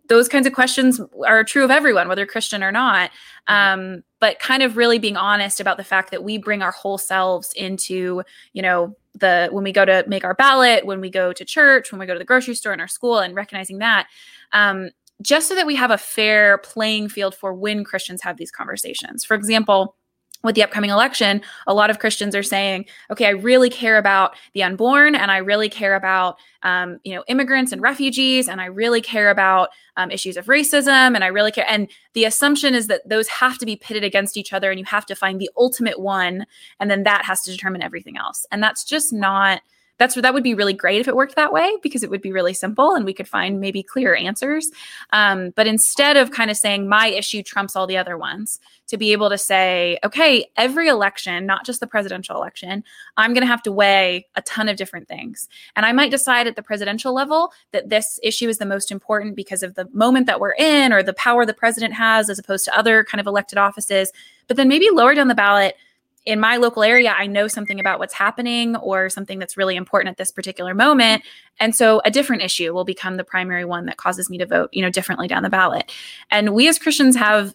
Those 0.07 0.27
kinds 0.27 0.45
of 0.45 0.53
questions 0.53 1.01
are 1.25 1.43
true 1.43 1.63
of 1.63 1.71
everyone 1.71 2.07
whether 2.07 2.25
christian 2.25 2.63
or 2.63 2.71
not. 2.71 3.11
Um, 3.47 4.03
but 4.19 4.39
kind 4.39 4.63
of 4.63 4.75
really 4.75 4.97
being 4.97 5.17
honest 5.17 5.59
about 5.59 5.77
the 5.77 5.83
fact 5.83 6.09
that 6.09 6.23
we 6.23 6.39
bring 6.39 6.63
our 6.63 6.71
whole 6.71 6.97
selves 6.97 7.53
into 7.53 8.23
you 8.53 8.61
know 8.61 8.95
the 9.13 9.49
when 9.51 9.63
we 9.63 9.71
go 9.71 9.85
to 9.85 10.03
make 10.07 10.25
our 10.25 10.33
ballot 10.33 10.85
when 10.85 10.99
we 10.99 11.09
go 11.09 11.31
to 11.31 11.45
church 11.45 11.91
when 11.91 11.99
we 11.99 12.05
go 12.05 12.13
to 12.13 12.19
the 12.19 12.25
grocery 12.25 12.55
store 12.55 12.73
in 12.73 12.81
our 12.81 12.87
school 12.87 13.19
and 13.19 13.35
recognizing 13.35 13.77
that 13.77 14.07
um, 14.51 14.89
just 15.21 15.47
so 15.47 15.55
that 15.55 15.67
we 15.67 15.75
have 15.75 15.91
a 15.91 15.97
fair 15.97 16.57
playing 16.59 17.09
field 17.09 17.35
for 17.35 17.53
when 17.53 17.83
Christians 17.83 18.21
have 18.21 18.37
these 18.37 18.51
conversations. 18.51 19.23
For 19.23 19.35
example, 19.35 19.95
with 20.43 20.55
the 20.55 20.63
upcoming 20.63 20.91
election, 20.91 21.41
a 21.65 21.73
lot 21.73 21.89
of 21.89 21.99
Christians 21.99 22.35
are 22.35 22.43
saying, 22.43 22.85
"Okay, 23.11 23.25
I 23.25 23.31
really 23.31 23.69
care 23.69 23.97
about 23.97 24.35
the 24.53 24.63
unborn, 24.63 25.15
and 25.15 25.31
I 25.31 25.37
really 25.37 25.69
care 25.69 25.95
about 25.95 26.37
um, 26.61 26.99
you 27.03 27.15
know 27.15 27.23
immigrants 27.27 27.71
and 27.71 27.81
refugees, 27.81 28.47
and 28.47 28.61
I 28.61 28.65
really 28.65 29.01
care 29.01 29.31
about 29.31 29.69
um, 29.97 30.11
issues 30.11 30.37
of 30.37 30.45
racism, 30.45 31.15
and 31.15 31.23
I 31.23 31.27
really 31.27 31.51
care." 31.51 31.65
And 31.67 31.89
the 32.13 32.25
assumption 32.25 32.75
is 32.75 32.87
that 32.87 33.09
those 33.09 33.27
have 33.27 33.57
to 33.57 33.65
be 33.65 33.75
pitted 33.75 34.03
against 34.03 34.37
each 34.37 34.53
other, 34.53 34.69
and 34.69 34.79
you 34.79 34.85
have 34.85 35.05
to 35.07 35.15
find 35.15 35.41
the 35.41 35.49
ultimate 35.57 35.99
one, 35.99 36.45
and 36.79 36.91
then 36.91 37.03
that 37.03 37.25
has 37.25 37.41
to 37.43 37.51
determine 37.51 37.81
everything 37.81 38.17
else. 38.17 38.45
And 38.51 38.61
that's 38.61 38.83
just 38.83 39.11
not 39.11 39.61
that's 39.97 40.15
that 40.15 40.33
would 40.33 40.43
be 40.43 40.53
really 40.53 40.73
great 40.73 40.99
if 40.99 41.07
it 41.07 41.15
worked 41.15 41.35
that 41.35 41.53
way 41.53 41.71
because 41.81 42.03
it 42.03 42.09
would 42.09 42.21
be 42.21 42.31
really 42.31 42.53
simple 42.53 42.93
and 42.95 43.05
we 43.05 43.13
could 43.13 43.27
find 43.27 43.59
maybe 43.59 43.81
clear 43.81 44.15
answers. 44.15 44.71
Um, 45.13 45.51
but 45.55 45.67
instead 45.67 46.17
of 46.17 46.31
kind 46.31 46.51
of 46.51 46.57
saying 46.57 46.89
my 46.89 47.07
issue 47.07 47.43
trumps 47.43 47.75
all 47.75 47.87
the 47.87 47.97
other 47.97 48.17
ones, 48.17 48.59
to 48.87 48.97
be 48.97 49.11
able 49.11 49.29
to 49.29 49.37
say, 49.37 49.97
okay, 50.03 50.45
every 50.57 50.87
election, 50.87 51.45
not 51.45 51.65
just 51.65 51.79
the 51.79 51.87
presidential 51.87 52.35
election, 52.35 52.83
I'm 53.17 53.33
going 53.33 53.41
to 53.41 53.47
have 53.47 53.63
to 53.63 53.71
weigh 53.71 54.27
a 54.35 54.41
ton 54.43 54.69
of 54.69 54.77
different 54.77 55.07
things. 55.07 55.47
And 55.75 55.85
I 55.85 55.91
might 55.91 56.11
decide 56.11 56.47
at 56.47 56.55
the 56.55 56.61
presidential 56.61 57.13
level 57.13 57.51
that 57.71 57.89
this 57.89 58.19
issue 58.21 58.47
is 58.47 58.57
the 58.57 58.65
most 58.65 58.91
important 58.91 59.35
because 59.35 59.63
of 59.63 59.75
the 59.75 59.87
moment 59.91 60.27
that 60.27 60.39
we're 60.39 60.53
in 60.53 60.93
or 60.93 61.01
the 61.01 61.13
power 61.13 61.45
the 61.45 61.53
president 61.53 61.93
has 61.93 62.29
as 62.29 62.37
opposed 62.37 62.65
to 62.65 62.77
other 62.77 63.03
kind 63.03 63.19
of 63.19 63.27
elected 63.27 63.57
offices. 63.57 64.11
But 64.47 64.57
then 64.57 64.67
maybe 64.67 64.89
lower 64.91 65.15
down 65.15 65.27
the 65.27 65.35
ballot, 65.35 65.75
in 66.25 66.39
my 66.39 66.57
local 66.57 66.83
area, 66.83 67.13
I 67.15 67.27
know 67.27 67.47
something 67.47 67.79
about 67.79 67.99
what's 67.99 68.13
happening 68.13 68.75
or 68.77 69.09
something 69.09 69.37
that's 69.39 69.57
really 69.57 69.75
important 69.75 70.09
at 70.09 70.17
this 70.17 70.31
particular 70.31 70.73
moment. 70.73 71.23
And 71.59 71.75
so 71.75 72.01
a 72.03 72.11
different 72.11 72.41
issue 72.41 72.73
will 72.73 72.83
become 72.83 73.17
the 73.17 73.23
primary 73.23 73.65
one 73.65 73.85
that 73.85 73.97
causes 73.97 74.29
me 74.29 74.37
to 74.39 74.45
vote, 74.45 74.69
you 74.73 74.81
know, 74.81 74.89
differently 74.89 75.27
down 75.27 75.43
the 75.43 75.49
ballot. 75.49 75.91
And 76.31 76.53
we 76.53 76.67
as 76.67 76.79
Christians 76.79 77.15
have 77.15 77.53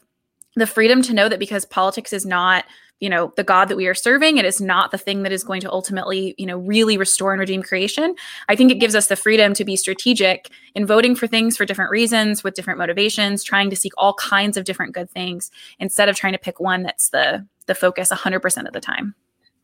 the 0.57 0.67
freedom 0.67 1.03
to 1.03 1.15
know 1.15 1.29
that 1.29 1.39
because 1.39 1.65
politics 1.65 2.13
is 2.13 2.25
not 2.25 2.65
you 2.99 3.09
know 3.09 3.33
the 3.37 3.45
god 3.45 3.69
that 3.69 3.77
we 3.77 3.87
are 3.87 3.95
serving 3.95 4.37
it 4.37 4.45
is 4.45 4.61
not 4.61 4.91
the 4.91 4.99
thing 4.99 5.23
that 5.23 5.33
is 5.33 5.43
going 5.43 5.61
to 5.61 5.71
ultimately 5.71 6.35
you 6.39 6.45
know 6.45 6.59
really 6.59 6.99
restore 6.99 7.33
and 7.33 7.41
redeem 7.41 7.63
creation 7.63 8.15
i 8.49 8.55
think 8.55 8.71
it 8.71 8.81
gives 8.81 8.95
us 8.95 9.07
the 9.07 9.17
freedom 9.17 9.55
to 9.55 9.65
be 9.65 9.75
strategic 9.75 10.51
in 10.75 10.87
voting 10.87 11.15
for 11.15 11.27
things 11.27 11.57
for 11.57 11.65
different 11.65 11.91
reasons 11.91 12.45
with 12.45 12.55
different 12.55 12.79
motivations 12.79 13.43
trying 13.43 13.71
to 13.71 13.77
seek 13.77 13.93
all 13.97 14.15
kinds 14.15 14.57
of 14.57 14.65
different 14.65 14.93
good 14.93 15.11
things 15.11 15.51
instead 15.79 16.09
of 16.09 16.17
trying 16.17 16.33
to 16.33 16.39
pick 16.39 16.61
one 16.61 16.83
that's 16.83 17.09
the 17.11 17.47
the 17.71 17.75
focus 17.77 18.11
100% 18.11 18.67
of 18.67 18.73
the 18.73 18.81
time. 18.81 19.15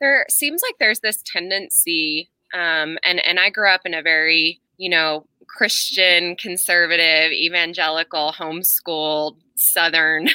There 0.00 0.26
seems 0.30 0.62
like 0.62 0.76
there's 0.78 1.00
this 1.00 1.18
tendency, 1.26 2.30
um, 2.54 2.98
and 3.02 3.18
and 3.18 3.40
I 3.40 3.50
grew 3.50 3.68
up 3.68 3.80
in 3.84 3.94
a 3.94 4.02
very 4.02 4.60
you 4.76 4.88
know 4.90 5.26
Christian, 5.48 6.36
conservative, 6.36 7.32
evangelical, 7.32 8.32
homeschooled 8.38 9.38
Southern 9.56 10.28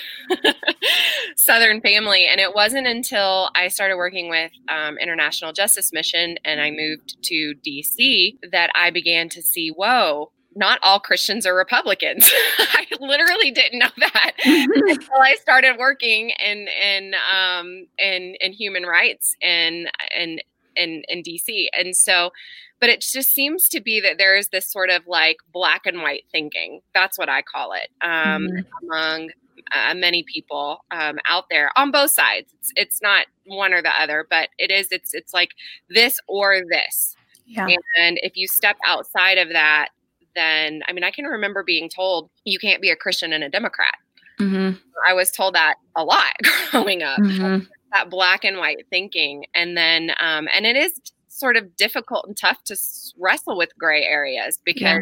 Southern 1.38 1.80
family, 1.80 2.26
and 2.26 2.42
it 2.42 2.54
wasn't 2.54 2.88
until 2.88 3.50
I 3.56 3.70
started 3.70 3.96
working 3.96 4.30
with 4.30 4.52
um, 4.68 4.98
International 4.98 5.54
Justice 5.54 5.94
Mission 5.94 6.38
and 6.44 6.60
I 6.60 6.72
moved 6.72 7.24
to 7.24 7.54
DC 7.66 8.38
that 8.52 8.70
I 8.76 8.90
began 8.90 9.30
to 9.30 9.42
see, 9.42 9.70
whoa, 9.70 10.32
not 10.56 10.80
all 10.84 11.00
Christians 11.00 11.46
are 11.46 11.56
Republicans. 11.56 12.30
I 12.58 12.86
literally 13.02 13.52
didn't 13.52 13.80
know 13.80 13.90
that 13.98 14.32
until 14.46 15.18
I 15.22 15.36
started 15.36 15.78
working 15.78 16.32
in 16.44 16.68
in 16.68 17.14
um, 17.36 17.88
in 17.98 18.36
in 18.40 18.54
human 18.54 18.84
rights 18.84 19.36
in 19.42 19.88
in 20.18 20.40
in 20.76 21.04
in 21.10 21.24
DC. 21.24 21.68
And 21.78 21.96
so, 21.96 22.32
but 22.80 22.90
it 22.90 23.02
just 23.02 23.32
seems 23.32 23.68
to 23.70 23.82
be 23.82 24.00
that 24.02 24.18
there 24.18 24.36
is 24.36 24.50
this 24.50 24.72
sort 24.72 24.90
of 24.90 25.08
like 25.08 25.38
black 25.52 25.86
and 25.86 26.02
white 26.02 26.26
thinking. 26.32 26.82
That's 26.94 27.18
what 27.18 27.30
I 27.30 27.42
call 27.42 27.74
it 27.74 27.90
um, 28.02 28.48
mm-hmm. 28.48 28.86
among 28.86 29.32
uh, 29.74 29.94
many 29.94 30.24
people 30.24 30.84
um, 30.92 31.18
out 31.26 31.46
there 31.50 31.72
on 31.76 31.92
both 31.92 32.12
sides. 32.12 32.54
It's, 32.60 32.74
it's 32.76 33.02
not 33.02 33.26
one 33.46 33.74
or 33.74 33.82
the 33.82 33.92
other, 34.00 34.26
but 34.30 34.50
it 34.58 34.72
is. 34.72 34.88
It's 34.92 35.14
it's 35.14 35.34
like 35.34 35.52
this 35.90 36.20
or 36.28 36.62
this. 36.70 37.16
Yeah. 37.46 37.68
And 38.00 38.18
if 38.24 38.38
you 38.38 38.48
step 38.48 38.78
outside 38.86 39.38
of 39.38 39.50
that, 39.50 39.90
then 40.36 40.82
I 40.88 40.94
mean, 40.94 41.04
I 41.04 41.12
can 41.12 41.26
remember 41.26 41.64
being 41.64 41.90
told 41.90 42.30
you 42.44 42.60
can't 42.60 42.82
be 42.82 42.90
a 42.90 42.96
Christian 42.96 43.34
and 43.34 43.44
a 43.44 43.50
Democrat. 43.50 43.96
Mm-hmm. 44.40 44.78
I 45.08 45.14
was 45.14 45.32
told 45.32 45.56
that 45.56 45.76
a 45.96 46.04
lot 46.04 46.34
growing 46.72 47.04
up. 47.04 47.20
Mm-hmm. 47.20 47.66
That 47.94 48.10
black 48.10 48.46
and 48.46 48.58
white 48.58 48.86
thinking, 48.90 49.46
and 49.54 49.76
then 49.76 50.12
um, 50.20 50.48
and 50.54 50.66
it 50.66 50.78
is 50.78 50.94
sort 51.28 51.58
of 51.58 51.76
difficult 51.76 52.26
and 52.28 52.38
tough 52.38 52.64
to 52.66 52.78
wrestle 53.18 53.58
with 53.58 53.70
gray 53.78 54.04
areas 54.04 54.60
because 54.64 54.84
yeah. 54.84 55.02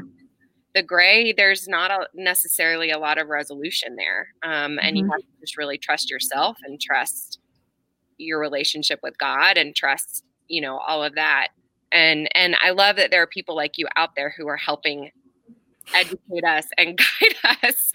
the 0.74 0.84
gray, 0.84 1.34
there's 1.34 1.68
not 1.68 1.92
a, 1.92 2.08
necessarily 2.14 2.92
a 2.92 2.98
lot 2.98 3.18
of 3.18 3.28
resolution 3.28 3.96
there. 3.96 4.30
Um, 4.42 4.80
and 4.80 4.96
mm-hmm. 4.96 4.96
you 4.98 5.12
have 5.12 5.20
to 5.20 5.28
just 5.42 5.58
really 5.58 5.78
trust 5.78 6.10
yourself 6.10 6.58
and 6.64 6.80
trust 6.80 7.40
your 8.18 8.40
relationship 8.40 9.00
with 9.02 9.18
God 9.18 9.58
and 9.58 9.76
trust, 9.76 10.24
you 10.48 10.62
know, 10.62 10.78
all 10.78 11.04
of 11.04 11.16
that. 11.16 11.50
And 11.92 12.30
and 12.36 12.56
I 12.62 12.72
love 12.72 12.98
that 12.98 13.10
there 13.10 13.22
are 13.22 13.28
people 13.28 13.56
like 13.56 13.78
you 13.78 13.88
out 13.96 14.16
there 14.16 14.34
who 14.38 14.48
are 14.48 14.58
helping 14.58 15.12
educate 15.94 16.44
us 16.46 16.66
and 16.78 16.98
guide 17.22 17.60
us 17.64 17.92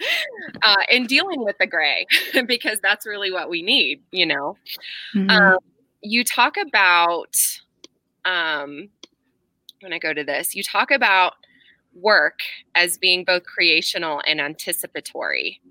uh, 0.63 0.83
in 0.89 1.05
dealing 1.05 1.43
with 1.43 1.57
the 1.59 1.67
gray 1.67 2.05
because 2.47 2.79
that's 2.81 3.05
really 3.05 3.31
what 3.31 3.49
we 3.49 3.61
need, 3.61 4.01
you 4.11 4.25
know. 4.25 4.57
Mm-hmm. 5.13 5.29
Um, 5.29 5.57
you 6.01 6.23
talk 6.23 6.55
about 6.57 7.35
um, 8.25 8.89
when 9.81 9.93
I 9.93 9.99
go 9.99 10.13
to 10.13 10.23
this, 10.23 10.55
you 10.55 10.63
talk 10.63 10.91
about 10.91 11.33
work 11.93 12.39
as 12.73 12.97
being 12.97 13.23
both 13.23 13.43
creational 13.43 14.21
and 14.27 14.41
anticipatory. 14.41 15.61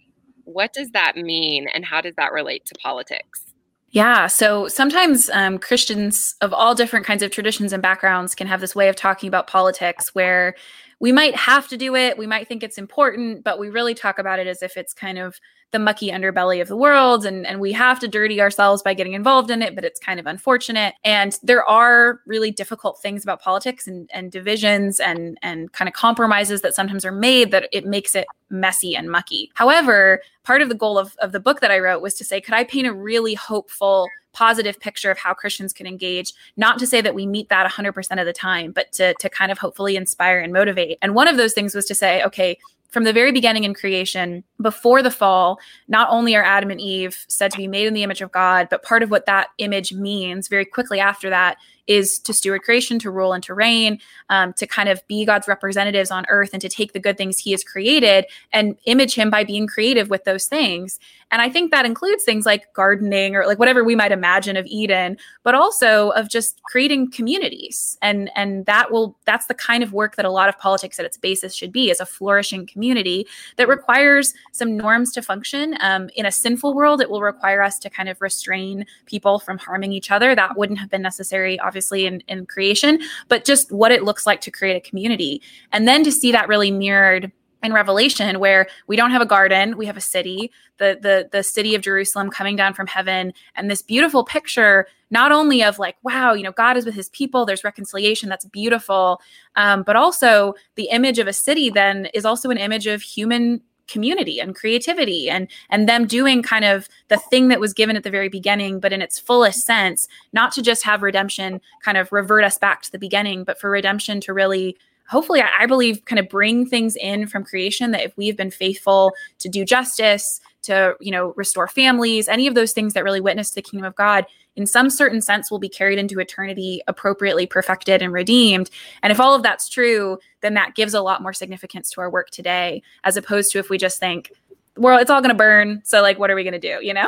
What 0.45 0.73
does 0.73 0.91
that 0.91 1.17
mean, 1.17 1.69
and 1.73 1.85
how 1.85 2.01
does 2.01 2.15
that 2.17 2.33
relate 2.33 2.65
to 2.67 2.75
politics? 2.75 3.55
Yeah, 3.91 4.27
so 4.27 4.67
sometimes 4.67 5.31
um, 5.31 5.59
Christians 5.59 6.35
of 6.41 6.53
all 6.53 6.75
different 6.75 7.07
kinds 7.07 7.23
of 7.23 7.31
traditions 7.31 7.73
and 7.73 7.81
backgrounds 7.81 8.35
can 8.35 8.49
have 8.49 8.61
this 8.61 8.75
way 8.75 8.89
of 8.89 8.97
talking 8.97 9.29
about 9.29 9.47
politics 9.47 10.15
where 10.15 10.57
we 11.01 11.13
might 11.13 11.35
have 11.37 11.69
to 11.69 11.77
do 11.77 11.95
it, 11.95 12.19
we 12.19 12.27
might 12.27 12.49
think 12.49 12.63
it's 12.63 12.79
important, 12.79 13.45
but 13.45 13.59
we 13.59 13.69
really 13.69 13.95
talk 13.95 14.19
about 14.19 14.39
it 14.39 14.47
as 14.47 14.63
if 14.63 14.77
it's 14.77 14.93
kind 14.95 15.19
of 15.19 15.39
the 15.75 15.79
mucky 15.81 16.09
underbelly 16.09 16.63
of 16.63 16.69
the 16.69 16.77
world 16.77 17.27
and 17.27 17.45
and 17.45 17.59
we 17.59 17.73
have 17.73 17.99
to 17.99 18.07
dirty 18.07 18.41
ourselves 18.41 18.81
by 18.81 18.95
getting 18.95 19.13
involved 19.13 19.51
in 19.51 19.61
it 19.61 19.75
but 19.75 19.85
it's 19.85 19.99
kind 19.99 20.21
of 20.21 20.27
unfortunate 20.27 20.95
and 21.03 21.37
there 21.43 21.65
are 21.65 22.21
really 22.27 22.53
difficult 22.53 23.03
things 23.03 23.25
about 23.25 23.43
politics 23.43 23.89
and 23.89 24.09
and 24.15 24.31
divisions 24.31 25.01
and 25.01 25.37
and 25.43 25.73
kind 25.73 25.89
of 25.89 25.93
compromises 25.93 26.63
that 26.63 26.77
sometimes 26.77 27.05
are 27.05 27.11
made 27.11 27.51
that 27.51 27.69
it 27.73 27.85
makes 27.85 28.15
it 28.15 28.25
messy 28.51 28.95
and 28.95 29.11
mucky 29.11 29.51
however 29.55 30.23
part 30.45 30.63
of 30.63 30.69
the 30.69 30.77
goal 30.77 30.97
of, 30.97 31.17
of 31.19 31.33
the 31.33 31.41
book 31.41 31.59
that 31.59 31.73
i 31.73 31.79
wrote 31.81 32.01
was 32.01 32.15
to 32.15 32.23
say 32.23 32.41
could 32.41 32.55
i 32.55 32.63
paint 32.63 32.87
a 32.87 32.93
really 32.95 33.35
hopeful 33.35 34.07
positive 34.33 34.79
picture 34.81 35.11
of 35.13 35.17
how 35.17 35.33
Christians 35.33 35.73
can 35.73 35.87
engage. 35.87 36.35
Not 36.57 36.79
to 36.81 36.89
say 36.89 37.01
that 37.01 37.15
we 37.15 37.25
meet 37.25 37.49
that 37.49 37.71
100% 37.71 38.21
of 38.21 38.27
the 38.27 38.33
time, 38.33 38.73
but 38.73 38.91
to, 38.95 39.15
to 39.15 39.29
kind 39.31 39.51
of 39.53 39.59
hopefully 39.59 39.97
inspire 39.97 40.41
and 40.41 40.53
motivate. 40.53 40.99
And 41.01 41.15
one 41.15 41.29
of 41.29 41.37
those 41.37 41.55
things 41.55 41.73
was 41.73 41.87
to 41.87 41.95
say, 41.95 42.21
okay, 42.25 42.59
from 42.95 43.05
the 43.05 43.13
very 43.13 43.33
beginning 43.33 43.65
in 43.65 43.75
creation, 43.75 44.45
before 44.63 45.03
the 45.03 45.11
fall, 45.11 45.59
not 45.89 46.09
only 46.11 46.37
are 46.37 46.45
Adam 46.45 46.71
and 46.71 46.81
Eve 46.81 47.25
said 47.27 47.51
to 47.51 47.59
be 47.59 47.67
made 47.67 47.89
in 47.89 47.93
the 47.93 48.05
image 48.05 48.23
of 48.23 48.31
God, 48.31 48.69
but 48.71 48.85
part 48.85 49.03
of 49.03 49.11
what 49.11 49.27
that 49.27 49.49
image 49.59 49.93
means 49.93 50.47
very 50.47 50.65
quickly 50.65 51.01
after 51.01 51.29
that 51.29 51.59
is 51.87 52.19
to 52.21 52.33
steward 52.33 52.63
creation, 52.63 52.99
to 53.01 53.11
rule 53.11 53.33
and 53.33 53.43
to 53.45 53.55
reign, 53.55 53.99
um, 54.31 54.53
to 54.55 54.67
kind 54.67 54.89
of 54.89 55.07
be 55.07 55.25
God's 55.25 55.49
representatives 55.49 56.11
on 56.11 56.25
earth 56.29 56.51
and 56.53 56.63
to 56.63 56.69
take 56.69 56.93
the 56.93 57.01
good 57.01 57.17
things 57.17 57.39
He 57.39 57.51
has 57.53 57.63
created 57.63 58.27
and 58.53 58.77
image 58.87 59.15
Him 59.15 59.31
by 59.31 59.45
being 59.45 59.67
creative 59.67 60.11
with 60.11 60.25
those 60.25 60.47
things. 60.47 60.99
And 61.31 61.43
I 61.43 61.49
think 61.49 61.71
that 61.71 61.85
includes 61.85 62.23
things 62.23 62.47
like 62.47 62.73
gardening 62.75 63.35
or 63.35 63.47
like 63.47 63.59
whatever 63.59 63.83
we 63.83 63.97
might 63.97 64.13
imagine 64.13 64.57
of 64.57 64.67
Eden, 64.67 65.17
but 65.43 65.55
also 65.55 66.11
of 66.11 66.29
just 66.29 66.63
creating 66.63 67.11
communities. 67.11 67.99
And 68.03 68.31
and 68.37 68.67
that 68.67 68.93
will 68.93 69.17
that's 69.25 69.47
the 69.47 69.55
kind 69.55 69.83
of 69.83 69.93
work 69.93 70.17
that 70.17 70.25
a 70.25 70.31
lot 70.31 70.49
of 70.49 70.57
politics 70.59 70.99
at 71.01 71.05
its 71.05 71.17
basis 71.17 71.55
should 71.55 71.73
be 71.73 71.91
is 71.91 72.01
a 72.01 72.07
flourishing 72.07 72.67
community 72.67 73.27
that 73.57 73.69
requires 73.69 74.33
some 74.53 74.77
norms 74.77 75.13
to 75.13 75.23
function. 75.23 75.77
Um, 75.81 76.09
in 76.15 76.25
a 76.25 76.33
sinful 76.33 76.73
world, 76.75 77.01
it 77.01 77.11
will 77.11 77.23
require 77.23 77.63
us 77.63 77.79
to 77.81 77.91
kind 77.91 78.09
of 78.09 78.21
restrain 78.21 78.87
people 79.07 79.39
from 79.39 79.59
harming 79.59 79.93
each 79.93 80.11
other. 80.11 80.35
That 80.35 80.57
wouldn't 80.57 80.79
have 80.79 80.91
been 80.91 81.03
necessary, 81.03 81.59
obviously, 81.59 81.74
in, 82.07 82.23
in 82.29 82.47
creation, 82.47 83.01
but 83.29 83.45
just 83.45 83.71
what 83.73 83.93
it 83.93 84.05
looks 84.05 84.27
like 84.27 84.41
to 84.43 84.51
create 84.51 84.77
a 84.77 84.89
community. 84.89 85.41
And 85.73 85.87
then 85.87 86.05
to 86.05 86.13
see 86.13 86.33
that 86.33 86.49
really 86.49 86.71
mirrored 86.71 87.33
in 87.65 87.73
revelation 87.73 88.39
where 88.39 88.67
we 88.87 88.95
don't 88.95 89.11
have 89.11 89.23
a 89.23 89.27
garden 89.27 89.77
we 89.77 89.87
have 89.87 89.97
a 89.97 90.01
city 90.01 90.53
the 90.77 90.99
the 91.01 91.29
the 91.33 91.43
city 91.43 91.75
of 91.75 91.81
jerusalem 91.81 92.29
coming 92.29 92.57
down 92.57 92.75
from 92.75 92.87
heaven 92.87 93.33
and 93.57 93.71
this 93.71 93.81
beautiful 93.81 94.23
picture 94.23 94.87
not 95.11 95.33
only 95.33 95.63
of 95.63 95.79
like 95.79 95.97
wow 96.03 96.35
you 96.35 96.43
know 96.43 96.53
god 96.53 96.77
is 96.77 96.85
with 96.85 96.95
his 96.95 97.09
people 97.09 97.47
there's 97.47 97.65
reconciliation 97.65 98.29
that's 98.29 98.45
beautiful 98.45 99.21
um, 99.57 99.83
but 99.83 99.97
also 99.97 100.55
the 100.75 100.89
image 100.91 101.19
of 101.19 101.27
a 101.27 101.33
city 101.33 101.71
then 101.71 102.07
is 102.13 102.27
also 102.27 102.51
an 102.51 102.59
image 102.59 102.87
of 102.87 103.01
human 103.01 103.63
community 103.89 104.41
and 104.41 104.55
creativity 104.55 105.29
and 105.29 105.49
and 105.71 105.89
them 105.89 106.07
doing 106.07 106.43
kind 106.43 106.65
of 106.65 106.89
the 107.09 107.19
thing 107.19 107.49
that 107.49 107.61
was 107.61 107.75
given 107.75 107.97
at 107.97 108.03
the 108.03 108.11
very 108.11 108.29
beginning 108.29 108.81
but 108.81 108.93
in 108.93 109.03
its 109.03 109.19
fullest 109.19 109.67
sense 109.67 110.09
not 110.33 110.53
to 110.53 110.63
just 110.63 110.85
have 110.85 111.03
redemption 111.03 111.61
kind 111.83 111.99
of 111.99 112.11
revert 112.13 112.45
us 112.45 112.59
back 112.59 112.83
to 112.83 112.91
the 112.91 112.99
beginning 112.99 113.45
but 113.45 113.61
for 113.61 113.71
redemption 113.71 114.21
to 114.21 114.33
really 114.33 114.77
hopefully 115.09 115.43
I, 115.43 115.67
believe 115.67 116.05
kind 116.07 116.19
of 116.19 116.29
bring 116.29 116.67
things 116.67 116.97
in 116.97 117.27
from 117.27 117.45
creation 117.45 117.91
that 117.91 118.05
if 118.05 118.17
we've 118.17 118.37
been 118.37 118.51
faithful 118.51 119.13
to 119.39 119.49
do 119.49 119.65
justice 119.65 120.41
to 120.63 120.95
you 121.01 121.13
know 121.13 121.35
restore 121.37 121.69
families 121.69 122.29
any 122.29 122.47
of 122.47 122.55
those 122.55 122.73
things 122.73 122.95
that 122.95 123.05
really 123.05 123.21
witness 123.21 123.51
the 123.51 123.63
kingdom 123.63 123.87
of 123.87 123.95
god 123.97 124.25
in 124.57 124.67
some 124.67 124.91
certain 124.91 125.21
sense 125.21 125.51
will 125.51 125.59
be 125.59 125.69
carried 125.69 125.99
into 125.99 126.21
eternity 126.21 126.83
appropriately 126.87 127.47
perfected 127.47 128.03
and 128.03 128.13
redeemed 128.13 128.71
and 129.03 129.11
if 129.11 129.21
all 129.21 129.35
of 129.35 129.43
that's 129.43 129.69
true 129.69 130.19
then 130.41 130.55
that 130.55 130.75
gives 130.75 130.95
a 130.95 131.01
lot 131.01 131.23
more 131.23 131.33
significance 131.33 131.91
to 131.91 132.01
our 132.01 132.11
work 132.11 132.31
today 132.31 132.83
as 133.05 133.17
opposed 133.17 133.51
to 133.53 133.59
if 133.59 133.71
we 133.71 133.79
just 133.79 133.99
think 133.99 134.33
well 134.77 134.99
it's 134.99 135.11
all 135.11 135.21
going 135.21 135.29
to 135.29 135.35
burn 135.35 135.81
so 135.85 136.03
like 136.03 136.19
what 136.19 136.31
are 136.31 136.35
we 136.35 136.43
going 136.43 136.53
to 136.53 136.59
do 136.59 136.79
you 136.83 136.95
know 136.95 137.07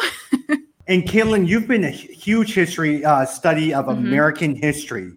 and 0.89 1.03
Caitlin, 1.03 1.47
you've 1.47 1.67
been 1.67 1.85
a 1.85 1.91
huge 1.91 2.55
history 2.55 3.05
uh, 3.05 3.25
study 3.27 3.75
of 3.75 3.87
mm-hmm. 3.87 4.07
American 4.07 4.55
history. 4.55 5.13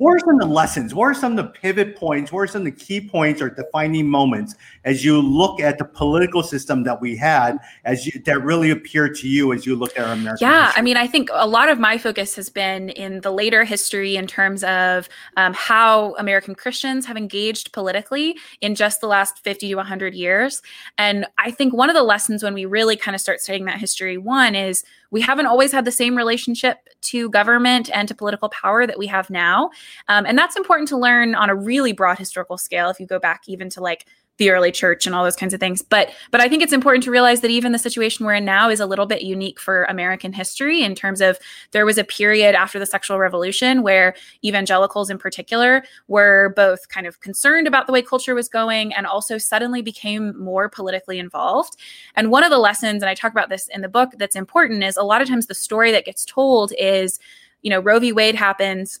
What 0.00 0.12
are 0.14 0.18
some 0.20 0.36
of 0.36 0.40
the 0.40 0.46
lessons? 0.46 0.94
What 0.94 1.04
are 1.04 1.12
some 1.12 1.32
of 1.32 1.36
the 1.36 1.52
pivot 1.60 1.94
points? 1.94 2.32
What 2.32 2.40
are 2.40 2.46
some 2.46 2.62
of 2.62 2.64
the 2.64 2.84
key 2.84 3.06
points 3.06 3.42
or 3.42 3.50
defining 3.50 4.08
moments 4.08 4.54
as 4.86 5.04
you 5.04 5.20
look 5.20 5.60
at 5.60 5.76
the 5.76 5.84
political 5.84 6.42
system 6.42 6.84
that 6.84 7.02
we 7.02 7.18
had, 7.18 7.58
as 7.84 8.06
you, 8.06 8.18
that 8.24 8.42
really 8.42 8.70
appeared 8.70 9.14
to 9.16 9.28
you 9.28 9.52
as 9.52 9.66
you 9.66 9.76
look 9.76 9.98
at 9.98 10.06
our 10.06 10.14
American? 10.14 10.48
Yeah, 10.48 10.68
history? 10.68 10.80
I 10.80 10.82
mean, 10.82 10.96
I 10.96 11.06
think 11.06 11.28
a 11.34 11.46
lot 11.46 11.68
of 11.68 11.78
my 11.78 11.98
focus 11.98 12.34
has 12.36 12.48
been 12.48 12.88
in 12.88 13.20
the 13.20 13.30
later 13.30 13.62
history 13.62 14.16
in 14.16 14.26
terms 14.26 14.64
of 14.64 15.06
um, 15.36 15.52
how 15.52 16.14
American 16.14 16.54
Christians 16.54 17.04
have 17.04 17.18
engaged 17.18 17.70
politically 17.72 18.38
in 18.62 18.74
just 18.74 19.02
the 19.02 19.06
last 19.06 19.44
fifty 19.44 19.68
to 19.68 19.74
one 19.74 19.84
hundred 19.84 20.14
years, 20.14 20.62
and 20.96 21.26
I 21.36 21.50
think 21.50 21.74
one 21.74 21.90
of 21.90 21.94
the 21.94 22.02
lessons 22.02 22.42
when 22.42 22.54
we 22.54 22.64
really 22.64 22.96
kind 22.96 23.14
of 23.14 23.20
start 23.20 23.42
studying 23.42 23.66
that 23.66 23.78
history, 23.78 24.16
one 24.16 24.54
is 24.54 24.82
we 25.10 25.20
haven't 25.20 25.46
always 25.46 25.72
had 25.72 25.84
the 25.84 25.92
same 25.92 26.16
relationship 26.16 26.78
to 27.02 27.28
government 27.30 27.90
and 27.92 28.08
to 28.08 28.14
political 28.14 28.48
power 28.48 28.86
that 28.86 28.98
we 28.98 29.06
have 29.06 29.30
now. 29.30 29.70
Um, 30.08 30.26
and 30.26 30.38
that's 30.38 30.56
important 30.56 30.88
to 30.88 30.96
learn 30.96 31.34
on 31.34 31.50
a 31.50 31.54
really 31.54 31.92
broad 31.92 32.18
historical 32.18 32.58
scale 32.58 32.90
if 32.90 33.00
you 33.00 33.06
go 33.06 33.18
back 33.18 33.42
even 33.46 33.68
to 33.70 33.80
like 33.80 34.06
the 34.40 34.50
early 34.50 34.72
church 34.72 35.06
and 35.06 35.14
all 35.14 35.22
those 35.22 35.36
kinds 35.36 35.54
of 35.54 35.60
things. 35.60 35.82
But 35.82 36.10
but 36.30 36.40
I 36.40 36.48
think 36.48 36.62
it's 36.62 36.72
important 36.72 37.04
to 37.04 37.10
realize 37.10 37.42
that 37.42 37.50
even 37.50 37.72
the 37.72 37.78
situation 37.78 38.26
we're 38.26 38.34
in 38.34 38.44
now 38.44 38.70
is 38.70 38.80
a 38.80 38.86
little 38.86 39.06
bit 39.06 39.22
unique 39.22 39.60
for 39.60 39.84
American 39.84 40.32
history 40.32 40.82
in 40.82 40.94
terms 40.94 41.20
of 41.20 41.38
there 41.70 41.86
was 41.86 41.98
a 41.98 42.04
period 42.04 42.54
after 42.54 42.78
the 42.78 42.86
sexual 42.86 43.18
revolution 43.18 43.82
where 43.82 44.14
evangelicals 44.42 45.10
in 45.10 45.18
particular 45.18 45.84
were 46.08 46.54
both 46.56 46.88
kind 46.88 47.06
of 47.06 47.20
concerned 47.20 47.68
about 47.68 47.86
the 47.86 47.92
way 47.92 48.00
culture 48.00 48.34
was 48.34 48.48
going 48.48 48.94
and 48.94 49.06
also 49.06 49.36
suddenly 49.36 49.82
became 49.82 50.36
more 50.42 50.70
politically 50.70 51.18
involved. 51.18 51.76
And 52.16 52.30
one 52.30 52.42
of 52.42 52.50
the 52.50 52.58
lessons 52.58 53.02
and 53.02 53.10
I 53.10 53.14
talk 53.14 53.32
about 53.32 53.50
this 53.50 53.68
in 53.68 53.82
the 53.82 53.88
book 53.88 54.12
that's 54.16 54.36
important 54.36 54.82
is 54.82 54.96
a 54.96 55.02
lot 55.02 55.20
of 55.20 55.28
times 55.28 55.46
the 55.46 55.54
story 55.54 55.92
that 55.92 56.06
gets 56.06 56.24
told 56.24 56.72
is 56.78 57.20
you 57.60 57.68
know 57.68 57.80
Roe 57.80 58.00
v. 58.00 58.10
Wade 58.10 58.34
happens 58.34 59.00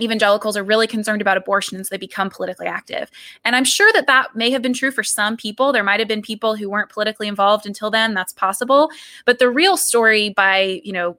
evangelicals 0.00 0.56
are 0.56 0.64
really 0.64 0.86
concerned 0.86 1.22
about 1.22 1.36
abortion 1.36 1.82
so 1.82 1.88
they 1.90 1.96
become 1.96 2.30
politically 2.30 2.66
active. 2.66 3.10
And 3.44 3.54
i'm 3.54 3.64
sure 3.64 3.92
that 3.92 4.06
that 4.06 4.34
may 4.34 4.50
have 4.50 4.62
been 4.62 4.72
true 4.72 4.90
for 4.90 5.02
some 5.02 5.36
people. 5.36 5.72
There 5.72 5.84
might 5.84 6.00
have 6.00 6.08
been 6.08 6.22
people 6.22 6.56
who 6.56 6.68
weren't 6.68 6.90
politically 6.90 7.28
involved 7.28 7.66
until 7.66 7.90
then. 7.90 8.14
That's 8.14 8.32
possible. 8.32 8.90
But 9.24 9.38
the 9.38 9.50
real 9.50 9.76
story 9.76 10.30
by 10.30 10.80
you 10.84 10.92
know 10.92 11.18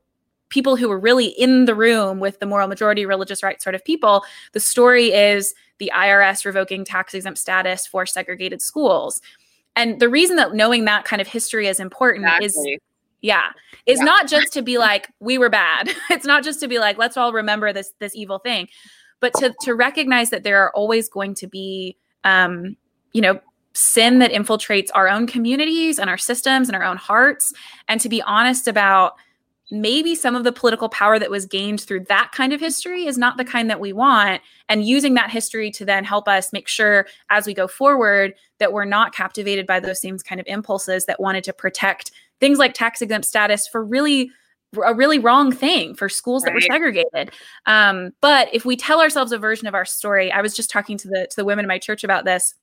people 0.49 0.75
who 0.75 0.87
were 0.87 0.99
really 0.99 1.27
in 1.27 1.65
the 1.65 1.75
room 1.75 2.19
with 2.19 2.39
the 2.39 2.45
moral 2.45 2.67
majority 2.67 3.05
religious 3.05 3.41
right 3.41 3.61
sort 3.61 3.73
of 3.73 3.83
people 3.83 4.23
the 4.53 4.59
story 4.59 5.11
is 5.11 5.55
the 5.79 5.91
irs 5.93 6.45
revoking 6.45 6.85
tax 6.85 7.13
exempt 7.13 7.39
status 7.39 7.85
for 7.87 8.05
segregated 8.05 8.61
schools. 8.61 9.21
And 9.75 9.99
the 9.99 10.07
reason 10.07 10.37
that 10.37 10.53
knowing 10.53 10.85
that 10.85 11.03
kind 11.03 11.21
of 11.21 11.27
history 11.27 11.67
is 11.67 11.79
important 11.79 12.25
exactly. 12.25 12.45
is 12.45 12.79
yeah. 13.21 13.49
It's 13.85 13.99
yeah. 13.99 14.05
not 14.05 14.27
just 14.27 14.53
to 14.53 14.61
be 14.61 14.77
like, 14.77 15.09
we 15.19 15.37
were 15.37 15.49
bad. 15.49 15.89
it's 16.09 16.25
not 16.25 16.43
just 16.43 16.59
to 16.61 16.67
be 16.67 16.79
like, 16.79 16.97
let's 16.97 17.17
all 17.17 17.33
remember 17.33 17.73
this 17.73 17.93
this 17.99 18.15
evil 18.15 18.39
thing, 18.39 18.67
but 19.19 19.33
to 19.35 19.53
to 19.61 19.73
recognize 19.73 20.29
that 20.29 20.43
there 20.43 20.61
are 20.61 20.71
always 20.75 21.09
going 21.09 21.35
to 21.35 21.47
be 21.47 21.97
um, 22.23 22.75
you 23.13 23.21
know, 23.21 23.39
sin 23.73 24.19
that 24.19 24.31
infiltrates 24.31 24.89
our 24.93 25.07
own 25.07 25.27
communities 25.27 25.99
and 25.99 26.09
our 26.09 26.17
systems 26.17 26.67
and 26.67 26.75
our 26.75 26.83
own 26.83 26.97
hearts, 26.97 27.53
and 27.87 28.01
to 28.01 28.09
be 28.09 28.21
honest 28.21 28.67
about 28.67 29.13
maybe 29.71 30.13
some 30.13 30.35
of 30.35 30.43
the 30.43 30.51
political 30.51 30.89
power 30.89 31.17
that 31.17 31.31
was 31.31 31.45
gained 31.45 31.81
through 31.81 31.99
that 32.01 32.31
kind 32.33 32.53
of 32.53 32.59
history 32.59 33.07
is 33.07 33.17
not 33.17 33.37
the 33.37 33.45
kind 33.45 33.69
that 33.69 33.79
we 33.79 33.91
want 33.91 34.41
and 34.69 34.85
using 34.85 35.15
that 35.15 35.31
history 35.31 35.71
to 35.71 35.83
then 35.83 36.03
help 36.03 36.27
us 36.27 36.53
make 36.53 36.67
sure 36.67 37.07
as 37.31 37.47
we 37.47 37.53
go 37.53 37.67
forward 37.67 38.35
that 38.59 38.71
we're 38.71 38.85
not 38.85 39.13
captivated 39.13 39.65
by 39.65 39.79
those 39.79 39.99
same 39.99 40.17
kind 40.19 40.39
of 40.39 40.45
impulses 40.47 41.05
that 41.05 41.19
wanted 41.19 41.43
to 41.43 41.51
protect 41.51 42.11
things 42.39 42.57
like 42.57 42.73
tax 42.73 43.01
exempt 43.01 43.27
status 43.27 43.67
for 43.67 43.83
really 43.83 44.31
a 44.85 44.93
really 44.93 45.19
wrong 45.19 45.51
thing 45.51 45.95
for 45.95 46.09
schools 46.09 46.43
that 46.43 46.53
were 46.53 46.61
segregated. 46.61 47.31
Um, 47.65 48.11
but 48.21 48.49
if 48.53 48.65
we 48.65 48.75
tell 48.75 48.99
ourselves 48.99 49.31
a 49.31 49.37
version 49.37 49.67
of 49.67 49.73
our 49.73 49.85
story, 49.85 50.31
I 50.31 50.41
was 50.41 50.53
just 50.53 50.69
talking 50.69 50.97
to 50.97 51.07
the 51.07 51.27
to 51.29 51.35
the 51.35 51.45
women 51.45 51.65
in 51.65 51.69
my 51.69 51.79
church 51.79 52.03
about 52.03 52.25
this. 52.25 52.53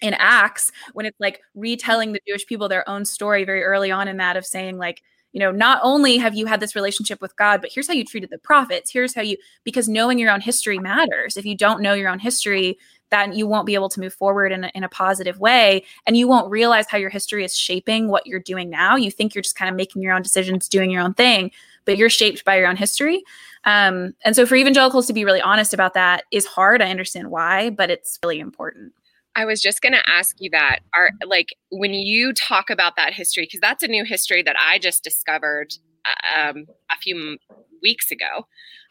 in 0.00 0.14
Acts 0.14 0.70
when 0.92 1.06
it's 1.06 1.18
like 1.20 1.40
retelling 1.54 2.12
the 2.12 2.20
Jewish 2.26 2.46
people 2.46 2.68
their 2.68 2.88
own 2.88 3.04
story 3.04 3.44
very 3.44 3.62
early 3.64 3.90
on 3.90 4.08
in 4.08 4.16
that 4.18 4.36
of 4.36 4.46
saying 4.46 4.78
like 4.78 5.02
you 5.32 5.40
know 5.40 5.50
not 5.50 5.80
only 5.82 6.16
have 6.16 6.34
you 6.34 6.46
had 6.46 6.60
this 6.60 6.76
relationship 6.76 7.20
with 7.20 7.36
God 7.36 7.60
but 7.60 7.70
here's 7.72 7.88
how 7.88 7.94
you 7.94 8.04
treated 8.04 8.30
the 8.30 8.38
prophets 8.38 8.92
here's 8.92 9.14
how 9.14 9.22
you 9.22 9.36
because 9.64 9.88
knowing 9.88 10.18
your 10.18 10.30
own 10.30 10.40
history 10.40 10.78
matters 10.78 11.36
if 11.36 11.44
you 11.44 11.56
don't 11.56 11.82
know 11.82 11.94
your 11.94 12.08
own 12.08 12.20
history 12.20 12.78
then 13.10 13.32
you 13.32 13.46
won't 13.46 13.66
be 13.66 13.74
able 13.74 13.88
to 13.88 14.00
move 14.00 14.14
forward 14.14 14.52
in 14.52 14.64
a, 14.64 14.70
in 14.74 14.84
a 14.84 14.88
positive 14.88 15.38
way 15.40 15.84
and 16.06 16.16
you 16.16 16.28
won't 16.28 16.50
realize 16.50 16.86
how 16.88 16.98
your 16.98 17.10
history 17.10 17.44
is 17.44 17.56
shaping 17.56 18.08
what 18.08 18.26
you're 18.26 18.40
doing 18.40 18.70
now. 18.70 18.96
You 18.96 19.10
think 19.10 19.34
you're 19.34 19.42
just 19.42 19.56
kind 19.56 19.68
of 19.68 19.76
making 19.76 20.02
your 20.02 20.12
own 20.12 20.22
decisions 20.22 20.68
doing 20.68 20.90
your 20.90 21.02
own 21.02 21.14
thing 21.14 21.50
but 21.84 21.96
you're 21.96 22.10
shaped 22.10 22.44
by 22.44 22.58
your 22.58 22.68
own 22.68 22.76
history. 22.76 23.24
Um, 23.64 24.14
and 24.22 24.36
so 24.36 24.44
for 24.44 24.56
evangelicals 24.56 25.06
to 25.06 25.14
be 25.14 25.24
really 25.24 25.40
honest 25.40 25.72
about 25.72 25.94
that 25.94 26.24
is 26.30 26.44
hard. 26.44 26.82
I 26.82 26.90
understand 26.90 27.30
why 27.30 27.70
but 27.70 27.90
it's 27.90 28.18
really 28.22 28.40
important. 28.40 28.92
I 29.38 29.44
was 29.44 29.62
just 29.62 29.82
going 29.82 29.92
to 29.92 30.02
ask 30.10 30.36
you 30.40 30.50
that. 30.50 30.80
Are 30.94 31.10
like 31.24 31.54
when 31.70 31.94
you 31.94 32.32
talk 32.32 32.70
about 32.70 32.96
that 32.96 33.14
history, 33.14 33.44
because 33.44 33.60
that's 33.60 33.84
a 33.84 33.88
new 33.88 34.04
history 34.04 34.42
that 34.42 34.56
I 34.58 34.78
just 34.78 35.04
discovered 35.04 35.74
uh, 36.04 36.50
um, 36.50 36.66
a 36.90 36.96
few 37.00 37.38
weeks 37.80 38.10
ago 38.10 38.46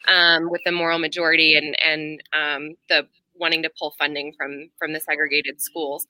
um, 0.08 0.50
with 0.50 0.62
the 0.64 0.72
moral 0.72 0.98
majority 0.98 1.54
and 1.54 1.76
and 1.82 2.22
um, 2.32 2.76
the 2.88 3.06
wanting 3.38 3.62
to 3.62 3.70
pull 3.78 3.94
funding 3.98 4.32
from 4.36 4.70
from 4.78 4.92
the 4.92 5.00
segregated 5.00 5.60
schools. 5.60 6.06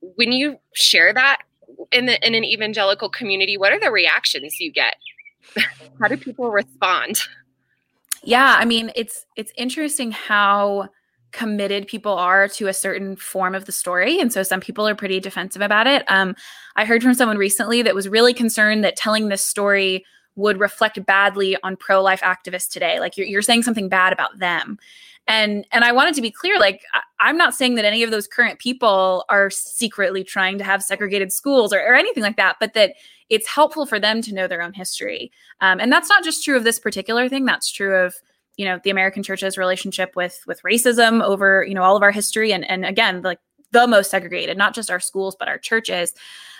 When 0.00 0.32
you 0.32 0.58
share 0.74 1.12
that 1.14 1.38
in 1.92 2.06
the 2.06 2.26
in 2.26 2.34
an 2.34 2.44
evangelical 2.44 3.08
community, 3.08 3.56
what 3.56 3.72
are 3.72 3.80
the 3.80 3.90
reactions 3.90 4.60
you 4.60 4.72
get? 4.72 4.94
how 6.00 6.08
do 6.08 6.16
people 6.16 6.50
respond? 6.50 7.18
Yeah, 8.24 8.56
I 8.58 8.64
mean, 8.64 8.92
it's 8.94 9.26
it's 9.36 9.52
interesting 9.56 10.12
how 10.12 10.88
committed 11.32 11.86
people 11.86 12.12
are 12.12 12.46
to 12.46 12.68
a 12.68 12.74
certain 12.74 13.16
form 13.16 13.54
of 13.54 13.64
the 13.64 13.72
story. 13.72 14.20
And 14.20 14.32
so 14.32 14.42
some 14.42 14.60
people 14.60 14.86
are 14.86 14.94
pretty 14.94 15.18
defensive 15.18 15.62
about 15.62 15.86
it. 15.86 16.04
Um, 16.08 16.36
I 16.76 16.84
heard 16.84 17.02
from 17.02 17.14
someone 17.14 17.38
recently 17.38 17.82
that 17.82 17.94
was 17.94 18.08
really 18.08 18.34
concerned 18.34 18.84
that 18.84 18.96
telling 18.96 19.28
this 19.28 19.44
story 19.44 20.04
would 20.36 20.60
reflect 20.60 21.04
badly 21.04 21.56
on 21.62 21.76
pro-life 21.76 22.20
activists 22.20 22.68
today. 22.68 23.00
Like 23.00 23.16
you're, 23.16 23.26
you're 23.26 23.42
saying 23.42 23.62
something 23.62 23.88
bad 23.88 24.12
about 24.12 24.38
them. 24.38 24.78
And 25.28 25.66
and 25.70 25.84
I 25.84 25.92
wanted 25.92 26.14
to 26.14 26.22
be 26.22 26.30
clear, 26.30 26.58
like 26.58 26.82
I, 27.20 27.30
am 27.30 27.36
not 27.36 27.54
saying 27.54 27.76
that 27.76 27.84
any 27.84 28.02
of 28.02 28.10
those 28.10 28.26
current 28.26 28.58
people 28.58 29.24
are 29.28 29.50
secretly 29.50 30.24
trying 30.24 30.58
to 30.58 30.64
have 30.64 30.82
segregated 30.82 31.32
schools 31.32 31.72
or, 31.72 31.78
or 31.78 31.94
anything 31.94 32.22
like 32.22 32.36
that, 32.36 32.56
but 32.58 32.74
that 32.74 32.94
it's 33.28 33.48
helpful 33.48 33.86
for 33.86 34.00
them 34.00 34.20
to 34.22 34.34
know 34.34 34.48
their 34.48 34.62
own 34.62 34.72
history. 34.72 35.30
Um, 35.60 35.80
and 35.80 35.92
that's 35.92 36.08
not 36.08 36.24
just 36.24 36.44
true 36.44 36.56
of 36.56 36.64
this 36.64 36.78
particular 36.78 37.28
thing. 37.28 37.44
That's 37.44 37.70
true 37.70 37.94
of 37.94 38.14
you 38.56 38.64
know 38.64 38.80
the 38.82 38.90
American 38.90 39.22
church's 39.22 39.56
relationship 39.56 40.14
with 40.16 40.42
with 40.46 40.60
racism 40.62 41.22
over 41.22 41.64
you 41.66 41.74
know 41.74 41.82
all 41.82 41.96
of 41.96 42.02
our 42.02 42.10
history 42.10 42.52
and 42.52 42.68
and 42.68 42.84
again 42.84 43.22
like 43.22 43.38
the 43.70 43.86
most 43.86 44.10
segregated, 44.10 44.58
not 44.58 44.74
just 44.74 44.90
our 44.90 45.00
schools 45.00 45.36
but 45.38 45.48
our 45.48 45.58
churches. 45.58 46.14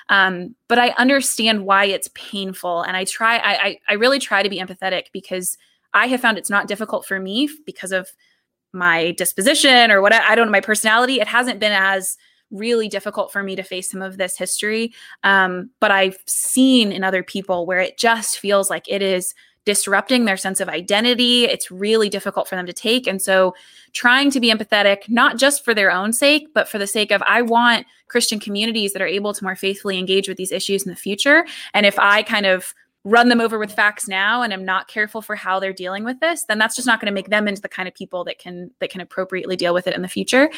Um, 0.08 0.54
but 0.68 0.78
I 0.78 0.90
understand 0.90 1.64
why 1.64 1.84
it's 1.84 2.08
painful, 2.14 2.82
and 2.82 2.96
I 2.96 3.04
try 3.04 3.38
I, 3.38 3.78
I 3.88 3.94
really 3.94 4.18
try 4.18 4.42
to 4.42 4.48
be 4.48 4.58
empathetic 4.58 5.06
because 5.12 5.58
I 5.94 6.06
have 6.06 6.20
found 6.20 6.38
it's 6.38 6.50
not 6.50 6.68
difficult 6.68 7.06
for 7.06 7.20
me 7.20 7.50
because 7.66 7.92
of 7.92 8.08
my 8.72 9.12
disposition 9.12 9.90
or 9.90 10.00
what 10.00 10.12
I, 10.12 10.32
I 10.32 10.34
don't 10.34 10.46
know 10.46 10.52
my 10.52 10.60
personality. 10.60 11.20
It 11.20 11.28
hasn't 11.28 11.60
been 11.60 11.72
as 11.72 12.16
really 12.50 12.88
difficult 12.88 13.32
for 13.32 13.42
me 13.42 13.56
to 13.56 13.62
face 13.62 13.90
some 13.90 14.02
of 14.02 14.18
this 14.18 14.36
history. 14.36 14.92
Um, 15.24 15.70
but 15.80 15.90
I've 15.90 16.18
seen 16.26 16.92
in 16.92 17.02
other 17.02 17.22
people 17.22 17.66
where 17.66 17.80
it 17.80 17.98
just 17.98 18.38
feels 18.38 18.70
like 18.70 18.84
it 18.88 19.02
is 19.02 19.34
disrupting 19.64 20.24
their 20.24 20.36
sense 20.36 20.60
of 20.60 20.68
identity. 20.68 21.44
It's 21.44 21.70
really 21.70 22.08
difficult 22.08 22.48
for 22.48 22.56
them 22.56 22.66
to 22.66 22.72
take. 22.72 23.06
And 23.06 23.22
so, 23.22 23.54
trying 23.92 24.30
to 24.32 24.40
be 24.40 24.50
empathetic, 24.50 25.08
not 25.08 25.38
just 25.38 25.64
for 25.64 25.72
their 25.72 25.90
own 25.90 26.12
sake, 26.12 26.48
but 26.52 26.68
for 26.68 26.78
the 26.78 26.86
sake 26.86 27.12
of 27.12 27.22
I 27.28 27.42
want 27.42 27.86
Christian 28.08 28.40
communities 28.40 28.92
that 28.92 29.02
are 29.02 29.06
able 29.06 29.32
to 29.32 29.44
more 29.44 29.56
faithfully 29.56 29.98
engage 29.98 30.28
with 30.28 30.36
these 30.36 30.52
issues 30.52 30.84
in 30.84 30.90
the 30.90 30.96
future. 30.96 31.46
And 31.74 31.86
if 31.86 31.98
I 31.98 32.22
kind 32.22 32.46
of 32.46 32.74
run 33.04 33.28
them 33.28 33.40
over 33.40 33.58
with 33.58 33.72
facts 33.72 34.06
now 34.06 34.42
and 34.42 34.52
am 34.52 34.64
not 34.64 34.86
careful 34.86 35.20
for 35.20 35.34
how 35.34 35.58
they're 35.58 35.72
dealing 35.72 36.04
with 36.04 36.20
this 36.20 36.44
then 36.44 36.58
that's 36.58 36.76
just 36.76 36.86
not 36.86 37.00
going 37.00 37.06
to 37.06 37.12
make 37.12 37.28
them 37.28 37.48
into 37.48 37.60
the 37.60 37.68
kind 37.68 37.88
of 37.88 37.94
people 37.94 38.22
that 38.24 38.38
can 38.38 38.70
that 38.78 38.90
can 38.90 39.00
appropriately 39.00 39.56
deal 39.56 39.74
with 39.74 39.86
it 39.86 39.94
in 39.94 40.02
the 40.02 40.08
future 40.08 40.50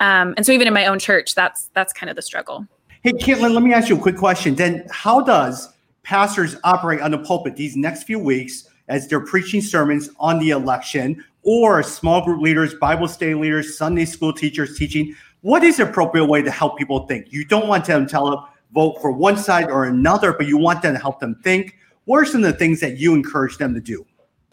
um, 0.00 0.34
and 0.36 0.44
so 0.44 0.52
even 0.52 0.66
in 0.66 0.74
my 0.74 0.86
own 0.86 0.98
church 0.98 1.34
that's 1.34 1.70
that's 1.74 1.92
kind 1.92 2.10
of 2.10 2.16
the 2.16 2.22
struggle 2.22 2.66
hey 3.02 3.12
caitlin 3.12 3.52
let 3.54 3.62
me 3.62 3.72
ask 3.72 3.88
you 3.88 3.96
a 3.96 4.00
quick 4.00 4.16
question 4.16 4.54
then 4.54 4.84
how 4.90 5.20
does 5.20 5.72
pastors 6.02 6.56
operate 6.64 7.00
on 7.00 7.10
the 7.12 7.18
pulpit 7.18 7.54
these 7.56 7.76
next 7.76 8.02
few 8.02 8.18
weeks 8.18 8.68
as 8.88 9.08
they're 9.08 9.24
preaching 9.24 9.60
sermons 9.60 10.10
on 10.18 10.38
the 10.38 10.50
election 10.50 11.24
or 11.42 11.82
small 11.82 12.24
group 12.24 12.40
leaders, 12.40 12.74
Bible 12.74 13.08
study 13.08 13.34
leaders, 13.34 13.76
Sunday 13.76 14.04
school 14.04 14.32
teachers 14.32 14.78
teaching. 14.78 15.14
What 15.40 15.64
is 15.64 15.78
the 15.78 15.88
appropriate 15.88 16.26
way 16.26 16.42
to 16.42 16.50
help 16.50 16.78
people 16.78 17.06
think? 17.06 17.32
You 17.32 17.44
don't 17.44 17.68
want 17.68 17.84
them 17.84 18.06
to 18.06 18.10
tell 18.10 18.30
them 18.30 18.40
vote 18.72 18.98
for 19.00 19.10
one 19.12 19.36
side 19.36 19.70
or 19.70 19.84
another, 19.84 20.32
but 20.32 20.46
you 20.46 20.56
want 20.56 20.82
them 20.82 20.94
to 20.94 21.00
help 21.00 21.20
them 21.20 21.36
think. 21.42 21.76
What 22.04 22.18
are 22.18 22.24
some 22.24 22.44
of 22.44 22.52
the 22.52 22.58
things 22.58 22.80
that 22.80 22.98
you 22.98 23.14
encourage 23.14 23.58
them 23.58 23.74
to 23.74 23.80
do? 23.80 24.04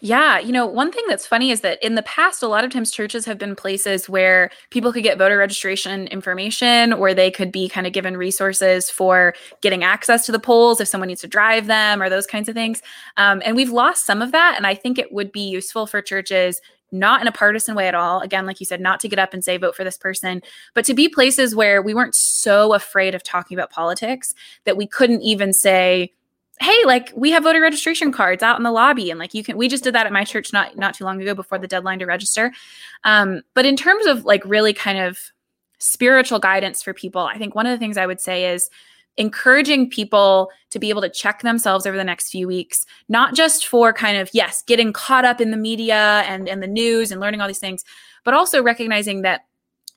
Yeah, 0.02 0.40
you 0.40 0.54
know, 0.54 0.66
one 0.66 0.94
thing 0.94 1.04
that's 1.10 1.28
funny 1.28 1.52
is 1.52 1.60
that 1.60 1.84
in 1.84 1.96
the 1.96 2.04
past, 2.04 2.42
a 2.42 2.48
lot 2.48 2.64
of 2.64 2.72
times 2.72 2.90
churches 2.90 3.26
have 3.26 3.38
been 3.38 3.54
places 3.54 4.08
where 4.08 4.50
people 4.70 4.94
could 4.94 5.04
get 5.04 5.18
voter 5.18 5.38
registration 5.38 6.08
information, 6.08 6.94
or 6.94 7.14
they 7.14 7.30
could 7.30 7.52
be 7.52 7.68
kind 7.68 7.86
of 7.86 7.92
given 7.92 8.16
resources 8.16 8.90
for 8.90 9.34
getting 9.62 9.84
access 9.84 10.26
to 10.26 10.32
the 10.32 10.40
polls 10.40 10.80
if 10.80 10.88
someone 10.88 11.10
needs 11.10 11.20
to 11.22 11.28
drive 11.28 11.68
them 11.68 12.02
or 12.02 12.08
those 12.08 12.26
kinds 12.26 12.48
of 12.48 12.56
things. 12.56 12.82
Um, 13.18 13.42
and 13.44 13.58
we've 13.58 13.72
lost 13.72 14.06
some 14.06 14.22
of 14.22 14.32
that. 14.32 14.54
And 14.56 14.66
I 14.66 14.74
think 14.74 14.98
it 14.98 15.12
would 15.12 15.34
be 15.34 15.50
useful 15.50 15.86
for 15.86 16.02
churches 16.02 16.62
not 16.92 17.22
in 17.22 17.28
a 17.28 17.32
partisan 17.32 17.76
way 17.76 17.88
at 17.88 17.94
all. 17.94 18.20
Again, 18.22 18.46
like 18.46 18.60
you 18.60 18.66
said, 18.66 18.82
not 18.82 19.00
to 19.02 19.08
get 19.08 19.20
up 19.20 19.34
and 19.34 19.44
say 19.44 19.58
vote 19.58 19.76
for 19.76 19.84
this 19.84 19.98
person, 19.98 20.42
but 20.74 20.86
to 20.86 20.94
be 20.94 21.08
places 21.08 21.56
where 21.56 21.82
we 21.82 21.94
weren't 21.94 22.16
so 22.16 22.74
afraid 22.74 23.14
of 23.14 23.22
talking 23.22 23.56
about 23.56 23.70
politics 23.70 24.34
that 24.64 24.78
we 24.78 24.88
couldn't 24.88 25.22
even 25.22 25.54
say, 25.54 26.14
hey 26.62 26.86
like 26.86 27.12
we 27.16 27.32
have 27.32 27.44
voter 27.44 27.62
registration 27.62 28.12
cards 28.12 28.44
out 28.44 28.58
in 28.58 28.64
the 28.64 28.72
lobby 28.72 29.10
and 29.10 29.20
like 29.20 29.34
you 29.34 29.44
can 29.44 29.58
we 29.58 29.68
just 29.68 29.84
did 29.84 29.96
that 29.96 30.06
at 30.06 30.12
my 30.12 30.24
church 30.24 30.52
not 30.52 30.78
not 30.78 30.94
too 30.94 31.04
long 31.04 31.22
ago 31.22 31.34
before 31.34 31.58
the 31.58 31.68
deadline 31.68 32.00
to 32.00 32.06
register. 32.06 32.52
Um, 33.04 33.42
but 33.54 33.66
in 33.66 33.76
terms 33.76 34.06
of 34.06 34.26
like 34.26 34.44
really 34.46 34.74
kind 34.74 35.00
of 35.00 35.18
spiritual 35.80 36.40
guidance 36.40 36.84
for 36.84 36.94
people 36.94 37.22
i 37.22 37.38
think 37.38 37.56
one 37.56 37.66
of 37.66 37.72
the 37.72 37.78
things 37.78 37.98
i 37.98 38.06
would 38.06 38.20
say 38.20 38.52
is 38.52 38.70
encouraging 39.16 39.90
people 39.90 40.50
to 40.70 40.78
be 40.78 40.90
able 40.90 41.02
to 41.02 41.10
check 41.10 41.42
themselves 41.42 41.86
over 41.86 41.96
the 41.96 42.04
next 42.04 42.30
few 42.30 42.48
weeks 42.48 42.86
not 43.08 43.34
just 43.34 43.66
for 43.66 43.94
kind 43.94 44.18
of 44.18 44.30
yes 44.34 44.62
getting 44.64 44.92
caught 44.92 45.24
up 45.24 45.40
in 45.40 45.52
the 45.52 45.58
media 45.58 46.22
and 46.28 46.50
and 46.50 46.62
the 46.62 46.68
news 46.68 47.14
and 47.14 47.22
learning 47.22 47.40
all 47.40 47.48
these 47.48 47.60
things 47.60 47.86
but 48.26 48.34
also 48.34 48.62
recognizing 48.62 49.22
that 49.22 49.46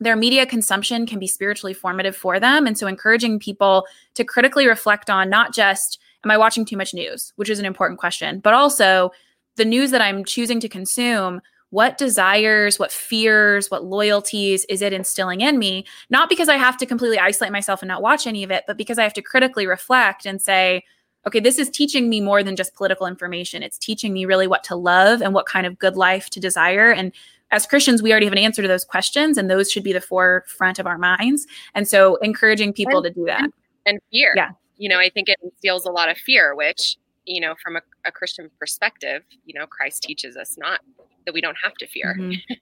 their 0.02 0.16
media 0.16 0.46
consumption 0.46 1.06
can 1.06 1.18
be 1.18 1.26
spiritually 1.26 1.74
formative 1.74 2.16
for 2.16 2.40
them. 2.40 2.66
And 2.66 2.76
so 2.76 2.86
encouraging 2.86 3.38
people 3.38 3.86
to 4.14 4.24
critically 4.24 4.66
reflect 4.66 5.10
on 5.10 5.30
not 5.30 5.54
just 5.54 6.00
am 6.24 6.30
I 6.30 6.36
watching 6.36 6.64
too 6.64 6.76
much 6.76 6.94
news, 6.94 7.32
which 7.36 7.50
is 7.50 7.58
an 7.58 7.64
important 7.64 7.98
question, 7.98 8.40
but 8.40 8.54
also 8.54 9.10
the 9.56 9.64
news 9.64 9.90
that 9.90 10.00
I'm 10.00 10.24
choosing 10.24 10.60
to 10.60 10.68
consume. 10.68 11.40
What 11.70 11.96
desires, 11.96 12.78
what 12.78 12.92
fears, 12.92 13.70
what 13.70 13.84
loyalties 13.84 14.66
is 14.66 14.82
it 14.82 14.92
instilling 14.92 15.40
in 15.40 15.58
me? 15.58 15.86
Not 16.10 16.28
because 16.28 16.50
I 16.50 16.56
have 16.56 16.76
to 16.78 16.86
completely 16.86 17.18
isolate 17.18 17.52
myself 17.52 17.80
and 17.80 17.88
not 17.88 18.02
watch 18.02 18.26
any 18.26 18.44
of 18.44 18.50
it, 18.50 18.64
but 18.66 18.76
because 18.76 18.98
I 18.98 19.04
have 19.04 19.14
to 19.14 19.22
critically 19.22 19.66
reflect 19.66 20.26
and 20.26 20.40
say, 20.40 20.84
okay, 21.26 21.40
this 21.40 21.58
is 21.58 21.70
teaching 21.70 22.10
me 22.10 22.20
more 22.20 22.42
than 22.42 22.56
just 22.56 22.74
political 22.74 23.06
information. 23.06 23.62
It's 23.62 23.78
teaching 23.78 24.12
me 24.12 24.26
really 24.26 24.46
what 24.46 24.64
to 24.64 24.76
love 24.76 25.22
and 25.22 25.32
what 25.32 25.46
kind 25.46 25.66
of 25.66 25.78
good 25.78 25.96
life 25.96 26.28
to 26.30 26.40
desire. 26.40 26.92
And 26.92 27.12
as 27.52 27.64
Christians, 27.64 28.02
we 28.02 28.10
already 28.10 28.26
have 28.26 28.32
an 28.32 28.38
answer 28.38 28.60
to 28.60 28.68
those 28.68 28.84
questions, 28.84 29.38
and 29.38 29.48
those 29.48 29.70
should 29.70 29.84
be 29.84 29.92
the 29.92 30.00
forefront 30.00 30.78
of 30.78 30.86
our 30.86 30.98
minds. 30.98 31.46
And 31.74 31.86
so, 31.86 32.16
encouraging 32.16 32.72
people 32.72 32.98
and, 32.98 33.04
to 33.04 33.10
do 33.10 33.26
that. 33.26 33.50
And 33.86 34.00
fear. 34.10 34.32
Yeah 34.36 34.50
you 34.82 34.88
know, 34.88 34.98
I 34.98 35.10
think 35.10 35.28
it 35.28 35.38
instills 35.44 35.86
a 35.86 35.92
lot 35.92 36.10
of 36.10 36.18
fear, 36.18 36.56
which, 36.56 36.96
you 37.24 37.40
know, 37.40 37.54
from 37.62 37.76
a, 37.76 37.82
a 38.04 38.10
Christian 38.10 38.50
perspective, 38.58 39.22
you 39.44 39.56
know, 39.56 39.64
Christ 39.64 40.02
teaches 40.02 40.36
us 40.36 40.56
not 40.58 40.80
that 41.24 41.32
we 41.32 41.40
don't 41.40 41.56
have 41.62 41.74
to 41.74 41.86
fear. 41.86 42.16
Mm-hmm. 42.18 42.54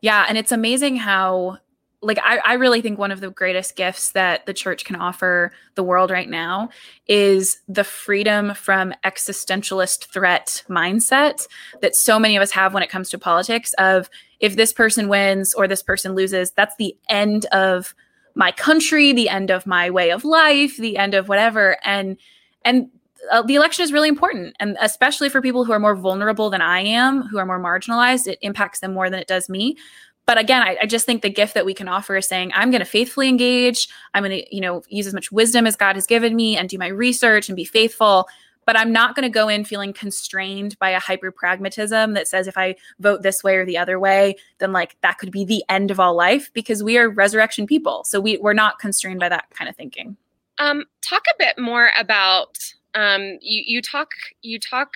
yeah. 0.00 0.26
And 0.28 0.36
it's 0.36 0.50
amazing 0.50 0.96
how, 0.96 1.58
like, 2.02 2.18
I, 2.24 2.38
I 2.38 2.54
really 2.54 2.80
think 2.82 2.98
one 2.98 3.12
of 3.12 3.20
the 3.20 3.30
greatest 3.30 3.76
gifts 3.76 4.10
that 4.12 4.46
the 4.46 4.52
church 4.52 4.84
can 4.84 4.96
offer 4.96 5.52
the 5.76 5.84
world 5.84 6.10
right 6.10 6.28
now 6.28 6.70
is 7.06 7.58
the 7.68 7.84
freedom 7.84 8.52
from 8.54 8.92
existentialist 9.04 10.06
threat 10.06 10.64
mindset 10.68 11.46
that 11.82 11.94
so 11.94 12.18
many 12.18 12.34
of 12.34 12.42
us 12.42 12.50
have 12.50 12.74
when 12.74 12.82
it 12.82 12.90
comes 12.90 13.10
to 13.10 13.18
politics 13.18 13.74
of 13.78 14.10
if 14.40 14.56
this 14.56 14.72
person 14.72 15.06
wins 15.06 15.54
or 15.54 15.68
this 15.68 15.84
person 15.84 16.16
loses, 16.16 16.50
that's 16.50 16.74
the 16.80 16.96
end 17.08 17.46
of 17.52 17.94
my 18.38 18.52
country, 18.52 19.12
the 19.12 19.28
end 19.28 19.50
of 19.50 19.66
my 19.66 19.90
way 19.90 20.10
of 20.10 20.24
life, 20.24 20.76
the 20.76 20.96
end 20.96 21.12
of 21.12 21.28
whatever. 21.28 21.76
And 21.84 22.16
and 22.64 22.88
uh, 23.32 23.42
the 23.42 23.56
election 23.56 23.82
is 23.82 23.92
really 23.92 24.08
important, 24.08 24.54
and 24.60 24.76
especially 24.80 25.28
for 25.28 25.42
people 25.42 25.64
who 25.64 25.72
are 25.72 25.80
more 25.80 25.96
vulnerable 25.96 26.48
than 26.48 26.62
I 26.62 26.80
am, 26.80 27.22
who 27.22 27.38
are 27.38 27.44
more 27.44 27.60
marginalized, 27.60 28.28
it 28.28 28.38
impacts 28.40 28.78
them 28.78 28.94
more 28.94 29.10
than 29.10 29.18
it 29.18 29.26
does 29.26 29.48
me. 29.48 29.76
But 30.24 30.38
again, 30.38 30.62
I, 30.62 30.76
I 30.82 30.86
just 30.86 31.04
think 31.04 31.22
the 31.22 31.30
gift 31.30 31.54
that 31.54 31.66
we 31.66 31.74
can 31.74 31.88
offer 31.88 32.16
is 32.16 32.28
saying, 32.28 32.52
I'm 32.54 32.70
going 32.70 32.80
to 32.80 32.84
faithfully 32.84 33.28
engage. 33.28 33.88
I'm 34.14 34.22
going 34.22 34.42
to, 34.42 34.54
you 34.54 34.60
know, 34.60 34.82
use 34.88 35.06
as 35.06 35.14
much 35.14 35.32
wisdom 35.32 35.66
as 35.66 35.74
God 35.74 35.96
has 35.96 36.06
given 36.06 36.36
me 36.36 36.56
and 36.56 36.68
do 36.68 36.78
my 36.78 36.88
research 36.88 37.48
and 37.48 37.56
be 37.56 37.64
faithful 37.64 38.28
but 38.68 38.76
I'm 38.76 38.92
not 38.92 39.14
going 39.14 39.22
to 39.22 39.30
go 39.30 39.48
in 39.48 39.64
feeling 39.64 39.94
constrained 39.94 40.78
by 40.78 40.90
a 40.90 41.00
hyper 41.00 41.30
pragmatism 41.30 42.12
that 42.12 42.28
says 42.28 42.46
if 42.46 42.58
I 42.58 42.76
vote 43.00 43.22
this 43.22 43.42
way 43.42 43.56
or 43.56 43.64
the 43.64 43.78
other 43.78 43.98
way, 43.98 44.34
then 44.58 44.74
like 44.74 44.94
that 45.00 45.16
could 45.16 45.32
be 45.32 45.42
the 45.46 45.64
end 45.70 45.90
of 45.90 45.98
all 45.98 46.14
life 46.14 46.50
because 46.52 46.82
we 46.82 46.98
are 46.98 47.08
resurrection 47.08 47.66
people. 47.66 48.04
So 48.04 48.20
we, 48.20 48.36
we're 48.36 48.52
not 48.52 48.78
constrained 48.78 49.20
by 49.20 49.30
that 49.30 49.48
kind 49.48 49.70
of 49.70 49.74
thinking. 49.74 50.18
Um, 50.58 50.84
talk 51.00 51.22
a 51.30 51.34
bit 51.38 51.58
more 51.58 51.92
about 51.98 52.58
um, 52.94 53.38
you. 53.40 53.62
You 53.64 53.80
talk 53.80 54.10
you 54.42 54.60
talk 54.60 54.90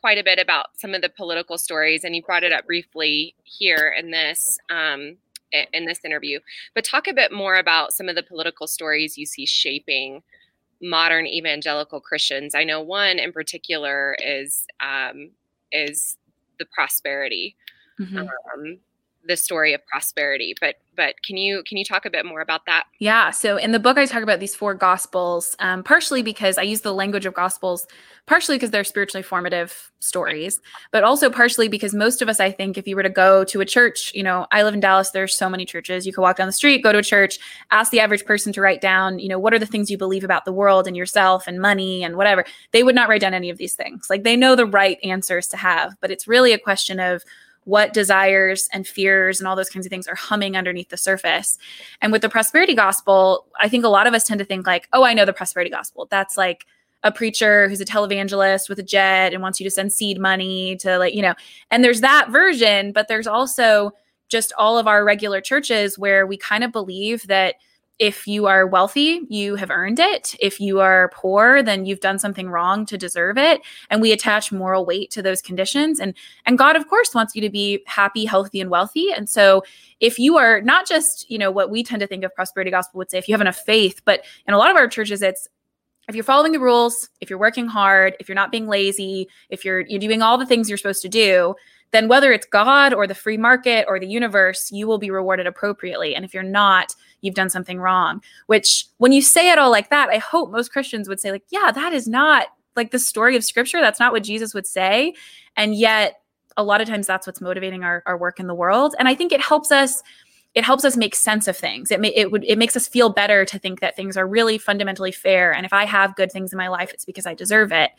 quite 0.00 0.16
a 0.16 0.24
bit 0.24 0.38
about 0.38 0.68
some 0.78 0.94
of 0.94 1.02
the 1.02 1.10
political 1.10 1.58
stories, 1.58 2.04
and 2.04 2.16
you 2.16 2.22
brought 2.22 2.44
it 2.44 2.52
up 2.52 2.64
briefly 2.64 3.34
here 3.44 3.94
in 3.94 4.10
this 4.10 4.58
um, 4.70 5.18
in 5.74 5.84
this 5.84 6.00
interview. 6.02 6.40
But 6.74 6.84
talk 6.84 7.08
a 7.08 7.12
bit 7.12 7.30
more 7.30 7.56
about 7.56 7.92
some 7.92 8.08
of 8.08 8.14
the 8.14 8.22
political 8.22 8.66
stories 8.66 9.18
you 9.18 9.26
see 9.26 9.44
shaping 9.44 10.22
modern 10.82 11.26
evangelical 11.26 12.00
Christians. 12.00 12.54
I 12.54 12.64
know 12.64 12.80
one 12.80 13.18
in 13.18 13.32
particular 13.32 14.16
is 14.22 14.66
um, 14.80 15.30
is 15.70 16.16
the 16.58 16.66
prosperity. 16.66 17.56
Mm-hmm. 18.00 18.18
Um, 18.18 18.78
the 19.26 19.36
story 19.36 19.72
of 19.72 19.84
prosperity 19.86 20.54
but 20.60 20.76
but 20.94 21.14
can 21.24 21.36
you 21.36 21.62
can 21.66 21.78
you 21.78 21.84
talk 21.84 22.04
a 22.04 22.10
bit 22.10 22.26
more 22.26 22.40
about 22.40 22.66
that? 22.66 22.84
Yeah 22.98 23.30
so 23.30 23.56
in 23.56 23.72
the 23.72 23.78
book 23.78 23.96
i 23.96 24.06
talk 24.06 24.22
about 24.22 24.40
these 24.40 24.54
four 24.54 24.74
gospels 24.74 25.56
um, 25.58 25.82
partially 25.82 26.22
because 26.22 26.58
i 26.58 26.62
use 26.62 26.80
the 26.82 26.92
language 26.92 27.26
of 27.26 27.34
gospels 27.34 27.86
partially 28.26 28.56
because 28.56 28.70
they're 28.70 28.84
spiritually 28.84 29.22
formative 29.22 29.90
stories 30.00 30.60
but 30.90 31.02
also 31.04 31.30
partially 31.30 31.68
because 31.68 31.94
most 31.94 32.22
of 32.22 32.28
us 32.28 32.40
i 32.40 32.50
think 32.50 32.76
if 32.76 32.86
you 32.86 32.96
were 32.96 33.02
to 33.02 33.10
go 33.10 33.44
to 33.44 33.60
a 33.60 33.64
church 33.64 34.12
you 34.14 34.22
know 34.22 34.46
i 34.52 34.62
live 34.62 34.74
in 34.74 34.80
dallas 34.80 35.10
there's 35.10 35.34
so 35.34 35.48
many 35.48 35.64
churches 35.64 36.06
you 36.06 36.12
could 36.12 36.22
walk 36.22 36.36
down 36.36 36.46
the 36.46 36.52
street 36.52 36.82
go 36.82 36.92
to 36.92 36.98
a 36.98 37.02
church 37.02 37.38
ask 37.70 37.90
the 37.90 38.00
average 38.00 38.24
person 38.24 38.52
to 38.52 38.60
write 38.60 38.80
down 38.80 39.18
you 39.18 39.28
know 39.28 39.38
what 39.38 39.54
are 39.54 39.58
the 39.58 39.66
things 39.66 39.90
you 39.90 39.98
believe 39.98 40.24
about 40.24 40.44
the 40.44 40.52
world 40.52 40.86
and 40.86 40.96
yourself 40.96 41.46
and 41.46 41.60
money 41.60 42.04
and 42.04 42.16
whatever 42.16 42.44
they 42.72 42.82
would 42.82 42.94
not 42.94 43.08
write 43.08 43.20
down 43.20 43.34
any 43.34 43.50
of 43.50 43.58
these 43.58 43.74
things 43.74 44.06
like 44.10 44.24
they 44.24 44.36
know 44.36 44.54
the 44.54 44.66
right 44.66 44.98
answers 45.02 45.46
to 45.46 45.56
have 45.56 45.94
but 46.00 46.10
it's 46.10 46.28
really 46.28 46.52
a 46.52 46.58
question 46.58 47.00
of 47.00 47.24
what 47.64 47.92
desires 47.92 48.68
and 48.72 48.86
fears 48.86 49.40
and 49.40 49.46
all 49.46 49.54
those 49.54 49.70
kinds 49.70 49.86
of 49.86 49.90
things 49.90 50.08
are 50.08 50.14
humming 50.14 50.56
underneath 50.56 50.88
the 50.88 50.96
surface. 50.96 51.58
And 52.00 52.12
with 52.12 52.22
the 52.22 52.28
prosperity 52.28 52.74
gospel, 52.74 53.46
I 53.60 53.68
think 53.68 53.84
a 53.84 53.88
lot 53.88 54.06
of 54.06 54.14
us 54.14 54.24
tend 54.24 54.40
to 54.40 54.44
think 54.44 54.66
like, 54.66 54.88
oh, 54.92 55.04
I 55.04 55.14
know 55.14 55.24
the 55.24 55.32
prosperity 55.32 55.70
gospel. 55.70 56.08
That's 56.10 56.36
like 56.36 56.66
a 57.04 57.12
preacher 57.12 57.68
who's 57.68 57.80
a 57.80 57.84
televangelist 57.84 58.68
with 58.68 58.78
a 58.78 58.82
jet 58.82 59.32
and 59.32 59.42
wants 59.42 59.60
you 59.60 59.64
to 59.64 59.70
send 59.70 59.92
seed 59.92 60.20
money 60.20 60.76
to 60.76 60.98
like, 60.98 61.14
you 61.14 61.22
know, 61.22 61.34
and 61.70 61.84
there's 61.84 62.00
that 62.00 62.30
version, 62.30 62.92
but 62.92 63.08
there's 63.08 63.26
also 63.26 63.92
just 64.28 64.52
all 64.56 64.78
of 64.78 64.86
our 64.86 65.04
regular 65.04 65.40
churches 65.40 65.98
where 65.98 66.26
we 66.26 66.36
kind 66.36 66.64
of 66.64 66.72
believe 66.72 67.26
that 67.26 67.56
if 67.98 68.26
you 68.26 68.46
are 68.46 68.66
wealthy, 68.66 69.20
you 69.28 69.56
have 69.56 69.70
earned 69.70 70.00
it. 70.00 70.34
If 70.40 70.60
you 70.60 70.80
are 70.80 71.10
poor, 71.14 71.62
then 71.62 71.86
you've 71.86 72.00
done 72.00 72.18
something 72.18 72.48
wrong 72.48 72.84
to 72.86 72.98
deserve 72.98 73.38
it. 73.38 73.60
And 73.90 74.00
we 74.00 74.12
attach 74.12 74.50
moral 74.50 74.84
weight 74.84 75.10
to 75.12 75.22
those 75.22 75.42
conditions. 75.42 76.00
And 76.00 76.14
and 76.46 76.58
God, 76.58 76.74
of 76.74 76.88
course, 76.88 77.14
wants 77.14 77.34
you 77.34 77.42
to 77.42 77.50
be 77.50 77.82
happy, 77.86 78.24
healthy, 78.24 78.60
and 78.60 78.70
wealthy. 78.70 79.12
And 79.12 79.28
so 79.28 79.62
if 80.00 80.18
you 80.18 80.36
are 80.36 80.60
not 80.62 80.88
just, 80.88 81.30
you 81.30 81.38
know, 81.38 81.50
what 81.50 81.70
we 81.70 81.84
tend 81.84 82.00
to 82.00 82.06
think 82.06 82.24
of 82.24 82.34
prosperity 82.34 82.70
gospel 82.70 82.98
would 82.98 83.10
say, 83.10 83.18
if 83.18 83.28
you 83.28 83.34
have 83.34 83.40
enough 83.40 83.60
faith, 83.64 84.00
but 84.04 84.24
in 84.46 84.54
a 84.54 84.58
lot 84.58 84.70
of 84.70 84.76
our 84.76 84.88
churches, 84.88 85.22
it's 85.22 85.46
if 86.08 86.16
you're 86.16 86.24
following 86.24 86.52
the 86.52 86.60
rules, 86.60 87.08
if 87.20 87.30
you're 87.30 87.38
working 87.38 87.68
hard, 87.68 88.16
if 88.18 88.28
you're 88.28 88.34
not 88.34 88.50
being 88.50 88.66
lazy, 88.66 89.28
if 89.50 89.64
you're 89.64 89.80
you're 89.80 90.00
doing 90.00 90.22
all 90.22 90.38
the 90.38 90.46
things 90.46 90.68
you're 90.68 90.78
supposed 90.78 91.02
to 91.02 91.08
do, 91.08 91.54
then 91.92 92.08
whether 92.08 92.32
it's 92.32 92.46
God 92.46 92.92
or 92.92 93.06
the 93.06 93.14
free 93.14 93.36
market 93.36 93.84
or 93.86 94.00
the 94.00 94.06
universe, 94.06 94.72
you 94.72 94.86
will 94.88 94.98
be 94.98 95.10
rewarded 95.10 95.46
appropriately. 95.46 96.16
And 96.16 96.24
if 96.24 96.34
you're 96.34 96.42
not, 96.42 96.94
you've 97.22 97.34
done 97.34 97.50
something 97.50 97.78
wrong. 97.78 98.22
Which, 98.46 98.86
when 98.98 99.12
you 99.12 99.22
say 99.22 99.50
it 99.50 99.58
all 99.58 99.70
like 99.70 99.90
that, 99.90 100.10
I 100.10 100.18
hope 100.18 100.50
most 100.50 100.72
Christians 100.72 101.08
would 101.08 101.20
say, 101.20 101.30
like, 101.30 101.44
yeah, 101.50 101.70
that 101.72 101.92
is 101.92 102.06
not 102.06 102.48
like 102.76 102.90
the 102.90 102.98
story 102.98 103.36
of 103.36 103.44
scripture. 103.44 103.80
That's 103.80 104.00
not 104.00 104.12
what 104.12 104.22
Jesus 104.22 104.52
would 104.54 104.66
say. 104.66 105.14
And 105.56 105.74
yet, 105.74 106.20
a 106.56 106.62
lot 106.64 106.82
of 106.82 106.88
times 106.88 107.06
that's 107.06 107.26
what's 107.26 107.40
motivating 107.40 107.82
our, 107.82 108.02
our 108.04 108.18
work 108.18 108.38
in 108.38 108.46
the 108.46 108.54
world. 108.54 108.94
And 108.98 109.08
I 109.08 109.14
think 109.14 109.32
it 109.32 109.40
helps 109.40 109.72
us 109.72 110.02
it 110.54 110.64
helps 110.64 110.84
us 110.84 110.98
make 110.98 111.14
sense 111.14 111.48
of 111.48 111.56
things. 111.56 111.90
It 111.90 111.98
may, 111.98 112.08
it 112.08 112.30
would 112.30 112.44
it 112.44 112.58
makes 112.58 112.76
us 112.76 112.86
feel 112.86 113.08
better 113.08 113.46
to 113.46 113.58
think 113.58 113.80
that 113.80 113.96
things 113.96 114.18
are 114.18 114.26
really 114.26 114.58
fundamentally 114.58 115.12
fair. 115.12 115.54
And 115.54 115.64
if 115.64 115.72
I 115.72 115.86
have 115.86 116.14
good 116.14 116.30
things 116.30 116.52
in 116.52 116.58
my 116.58 116.68
life, 116.68 116.92
it's 116.92 117.06
because 117.06 117.24
I 117.24 117.32
deserve 117.32 117.72
it 117.72 117.92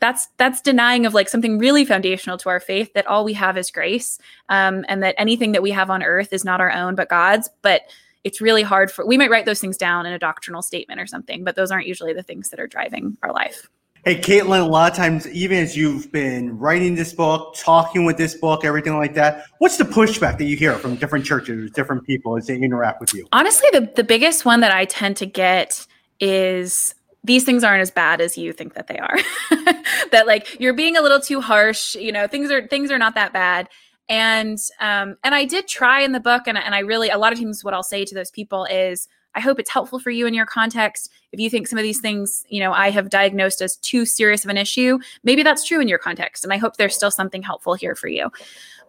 that's 0.00 0.28
that's 0.36 0.60
denying 0.60 1.06
of 1.06 1.14
like 1.14 1.28
something 1.28 1.58
really 1.58 1.84
foundational 1.84 2.38
to 2.38 2.48
our 2.48 2.60
faith 2.60 2.92
that 2.94 3.06
all 3.06 3.24
we 3.24 3.32
have 3.32 3.56
is 3.56 3.70
grace 3.70 4.18
um, 4.48 4.84
and 4.88 5.02
that 5.02 5.14
anything 5.18 5.52
that 5.52 5.62
we 5.62 5.70
have 5.70 5.90
on 5.90 6.02
earth 6.02 6.32
is 6.32 6.44
not 6.44 6.60
our 6.60 6.70
own 6.70 6.94
but 6.94 7.08
god's 7.08 7.50
but 7.62 7.82
it's 8.28 8.42
really 8.42 8.62
hard 8.62 8.92
for 8.92 9.06
we 9.06 9.16
might 9.16 9.30
write 9.30 9.46
those 9.46 9.58
things 9.58 9.78
down 9.78 10.04
in 10.04 10.12
a 10.12 10.18
doctrinal 10.18 10.60
statement 10.60 11.00
or 11.00 11.06
something 11.06 11.44
but 11.44 11.56
those 11.56 11.70
aren't 11.70 11.86
usually 11.86 12.12
the 12.12 12.22
things 12.22 12.50
that 12.50 12.60
are 12.60 12.66
driving 12.66 13.16
our 13.22 13.32
life. 13.32 13.70
Hey 14.04 14.20
caitlin 14.20 14.60
a 14.60 14.68
lot 14.68 14.92
of 14.92 14.96
times 14.96 15.26
even 15.28 15.56
as 15.56 15.74
you've 15.74 16.12
been 16.12 16.58
writing 16.58 16.94
this 16.94 17.14
book 17.14 17.54
talking 17.56 18.04
with 18.04 18.18
this 18.18 18.34
book 18.34 18.66
everything 18.66 18.98
like 18.98 19.14
that 19.14 19.44
what's 19.60 19.78
the 19.78 19.84
pushback 19.84 20.36
that 20.36 20.44
you 20.44 20.58
hear 20.58 20.74
from 20.74 20.96
different 20.96 21.24
churches 21.24 21.70
different 21.70 22.04
people 22.06 22.36
as 22.36 22.46
they 22.46 22.56
interact 22.56 23.00
with 23.00 23.14
you? 23.14 23.26
Honestly 23.32 23.68
the, 23.72 23.90
the 23.96 24.04
biggest 24.04 24.44
one 24.44 24.60
that 24.60 24.72
i 24.72 24.84
tend 24.84 25.16
to 25.16 25.26
get 25.26 25.86
is 26.20 26.94
these 27.24 27.44
things 27.44 27.64
aren't 27.64 27.80
as 27.80 27.90
bad 27.90 28.20
as 28.20 28.36
you 28.36 28.52
think 28.52 28.74
that 28.74 28.86
they 28.86 28.98
are. 28.98 29.18
That 30.12 30.26
like 30.26 30.58
you're 30.60 30.74
being 30.74 30.96
a 30.96 31.02
little 31.02 31.20
too 31.20 31.40
harsh 31.40 31.94
you 31.94 32.12
know 32.12 32.26
things 32.26 32.50
are 32.50 32.66
things 32.66 32.90
are 32.90 32.98
not 32.98 33.14
that 33.14 33.32
bad 33.32 33.68
and 34.08 34.58
um 34.80 35.16
and 35.22 35.34
i 35.34 35.44
did 35.44 35.68
try 35.68 36.00
in 36.00 36.12
the 36.12 36.20
book 36.20 36.44
and, 36.46 36.56
and 36.56 36.74
i 36.74 36.80
really 36.80 37.10
a 37.10 37.18
lot 37.18 37.32
of 37.32 37.38
times 37.38 37.62
what 37.62 37.74
i'll 37.74 37.82
say 37.82 38.04
to 38.04 38.14
those 38.14 38.30
people 38.30 38.64
is 38.66 39.08
i 39.38 39.40
hope 39.40 39.58
it's 39.58 39.70
helpful 39.70 39.98
for 39.98 40.10
you 40.10 40.26
in 40.26 40.34
your 40.34 40.46
context 40.46 41.10
if 41.32 41.40
you 41.40 41.48
think 41.48 41.66
some 41.66 41.78
of 41.78 41.82
these 41.82 42.00
things 42.00 42.44
you 42.48 42.60
know 42.60 42.72
i 42.72 42.90
have 42.90 43.08
diagnosed 43.08 43.62
as 43.62 43.76
too 43.76 44.04
serious 44.04 44.44
of 44.44 44.50
an 44.50 44.56
issue 44.56 44.98
maybe 45.22 45.42
that's 45.42 45.64
true 45.64 45.80
in 45.80 45.88
your 45.88 45.98
context 45.98 46.44
and 46.44 46.52
i 46.52 46.56
hope 46.56 46.76
there's 46.76 46.94
still 46.94 47.10
something 47.10 47.42
helpful 47.42 47.74
here 47.74 47.94
for 47.94 48.08
you 48.08 48.30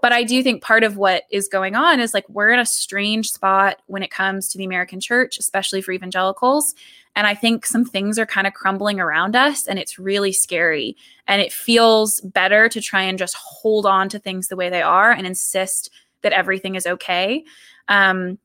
but 0.02 0.12
I 0.12 0.24
do 0.24 0.42
think 0.44 0.62
part 0.62 0.84
of 0.84 0.98
what 0.98 1.24
is 1.30 1.48
going 1.48 1.76
on 1.76 2.00
is 2.00 2.14
like 2.14 2.28
we're 2.30 2.52
in 2.52 2.60
a 2.60 2.66
strange 2.66 3.32
spot 3.32 3.82
when 3.88 4.04
it 4.04 4.12
comes 4.12 4.48
to 4.50 4.58
the 4.58 4.64
American 4.64 5.00
church, 5.00 5.38
especially 5.38 5.82
for 5.82 5.92
evangelicals. 5.92 6.74
And 7.16 7.28
I 7.28 7.36
think 7.36 7.66
some 7.66 7.84
things 7.84 8.18
are 8.18 8.26
kind 8.26 8.48
of 8.48 8.54
crumbling 8.54 9.00
around 9.00 9.36
us 9.36 9.68
and 9.68 9.78
it's 9.78 10.00
really 10.00 10.32
scary. 10.32 10.96
And 11.28 11.42
it 11.42 11.52
feels 11.52 12.22
better 12.22 12.70
to 12.70 12.82
try 12.82 13.02
and 13.02 13.18
just 13.18 13.36
hold 13.36 13.86
on 13.86 14.10
to 14.10 14.20
things 14.20 14.48
the 14.48 14.56
way 14.56 14.70
they 14.70 14.82
are 14.82 15.12
and 15.12 15.28
insist 15.28 15.90
that 16.22 16.34
everything 16.34 16.76
is 16.76 16.88
okay. 16.88 17.44
Um, 17.88 18.38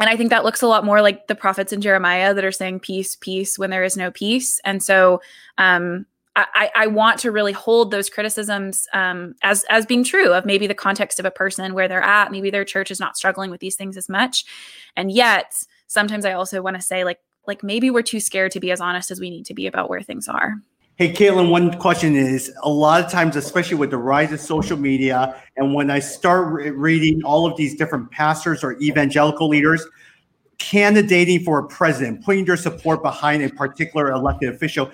and 0.00 0.08
I 0.08 0.16
think 0.16 0.30
that 0.30 0.44
looks 0.44 0.62
a 0.62 0.66
lot 0.66 0.84
more 0.84 1.02
like 1.02 1.26
the 1.26 1.34
prophets 1.34 1.72
in 1.72 1.80
Jeremiah 1.80 2.32
that 2.34 2.44
are 2.44 2.52
saying 2.52 2.80
peace, 2.80 3.16
peace 3.16 3.58
when 3.58 3.70
there 3.70 3.84
is 3.84 3.96
no 3.96 4.10
peace. 4.10 4.60
And 4.64 4.82
so 4.82 5.20
um, 5.58 6.06
I, 6.34 6.70
I, 6.74 6.86
want 6.86 7.18
to 7.20 7.30
really 7.30 7.52
hold 7.52 7.90
those 7.90 8.08
criticisms 8.08 8.88
um, 8.94 9.34
as 9.42 9.64
as 9.68 9.84
being 9.84 10.02
true 10.02 10.32
of 10.32 10.46
maybe 10.46 10.66
the 10.66 10.74
context 10.74 11.20
of 11.20 11.26
a 11.26 11.30
person 11.30 11.74
where 11.74 11.88
they're 11.88 12.00
at. 12.00 12.32
Maybe 12.32 12.48
their 12.48 12.64
church 12.64 12.90
is 12.90 12.98
not 12.98 13.18
struggling 13.18 13.50
with 13.50 13.60
these 13.60 13.76
things 13.76 13.98
as 13.98 14.08
much, 14.08 14.46
and 14.96 15.12
yet 15.12 15.62
sometimes 15.88 16.24
I 16.24 16.32
also 16.32 16.62
want 16.62 16.76
to 16.76 16.82
say 16.82 17.04
like 17.04 17.18
like 17.46 17.62
maybe 17.62 17.90
we're 17.90 18.02
too 18.02 18.20
scared 18.20 18.52
to 18.52 18.60
be 18.60 18.70
as 18.70 18.80
honest 18.80 19.10
as 19.10 19.20
we 19.20 19.28
need 19.28 19.44
to 19.46 19.54
be 19.54 19.66
about 19.66 19.90
where 19.90 20.00
things 20.00 20.26
are. 20.26 20.54
Hey, 20.96 21.10
Caitlin, 21.10 21.48
one 21.48 21.78
question 21.78 22.14
is 22.14 22.52
a 22.62 22.68
lot 22.68 23.02
of 23.02 23.10
times, 23.10 23.34
especially 23.34 23.78
with 23.78 23.90
the 23.90 23.96
rise 23.96 24.30
of 24.30 24.40
social 24.40 24.76
media, 24.76 25.42
and 25.56 25.72
when 25.72 25.90
I 25.90 26.00
start 26.00 26.52
re- 26.52 26.68
reading 26.68 27.24
all 27.24 27.46
of 27.46 27.56
these 27.56 27.74
different 27.74 28.10
pastors 28.10 28.62
or 28.62 28.78
evangelical 28.78 29.48
leaders 29.48 29.86
candidating 30.58 31.44
for 31.44 31.60
a 31.60 31.66
president, 31.66 32.22
putting 32.22 32.44
their 32.44 32.58
support 32.58 33.02
behind 33.02 33.42
a 33.42 33.48
particular 33.48 34.10
elected 34.12 34.50
official, 34.54 34.90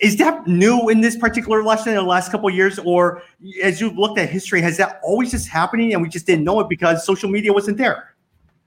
is 0.00 0.16
that 0.16 0.48
new 0.48 0.88
in 0.88 1.00
this 1.00 1.16
particular 1.16 1.60
election 1.60 1.90
in 1.90 1.94
the 1.94 2.02
last 2.02 2.32
couple 2.32 2.50
years? 2.50 2.80
Or 2.80 3.22
as 3.62 3.80
you've 3.80 3.96
looked 3.96 4.18
at 4.18 4.28
history 4.28 4.60
has 4.62 4.78
that 4.78 4.98
always 5.04 5.30
just 5.30 5.46
happening 5.46 5.92
and 5.92 6.02
we 6.02 6.08
just 6.08 6.26
didn't 6.26 6.42
know 6.42 6.58
it 6.58 6.68
because 6.68 7.06
social 7.06 7.30
media 7.30 7.52
wasn't 7.52 7.76
there 7.78 8.16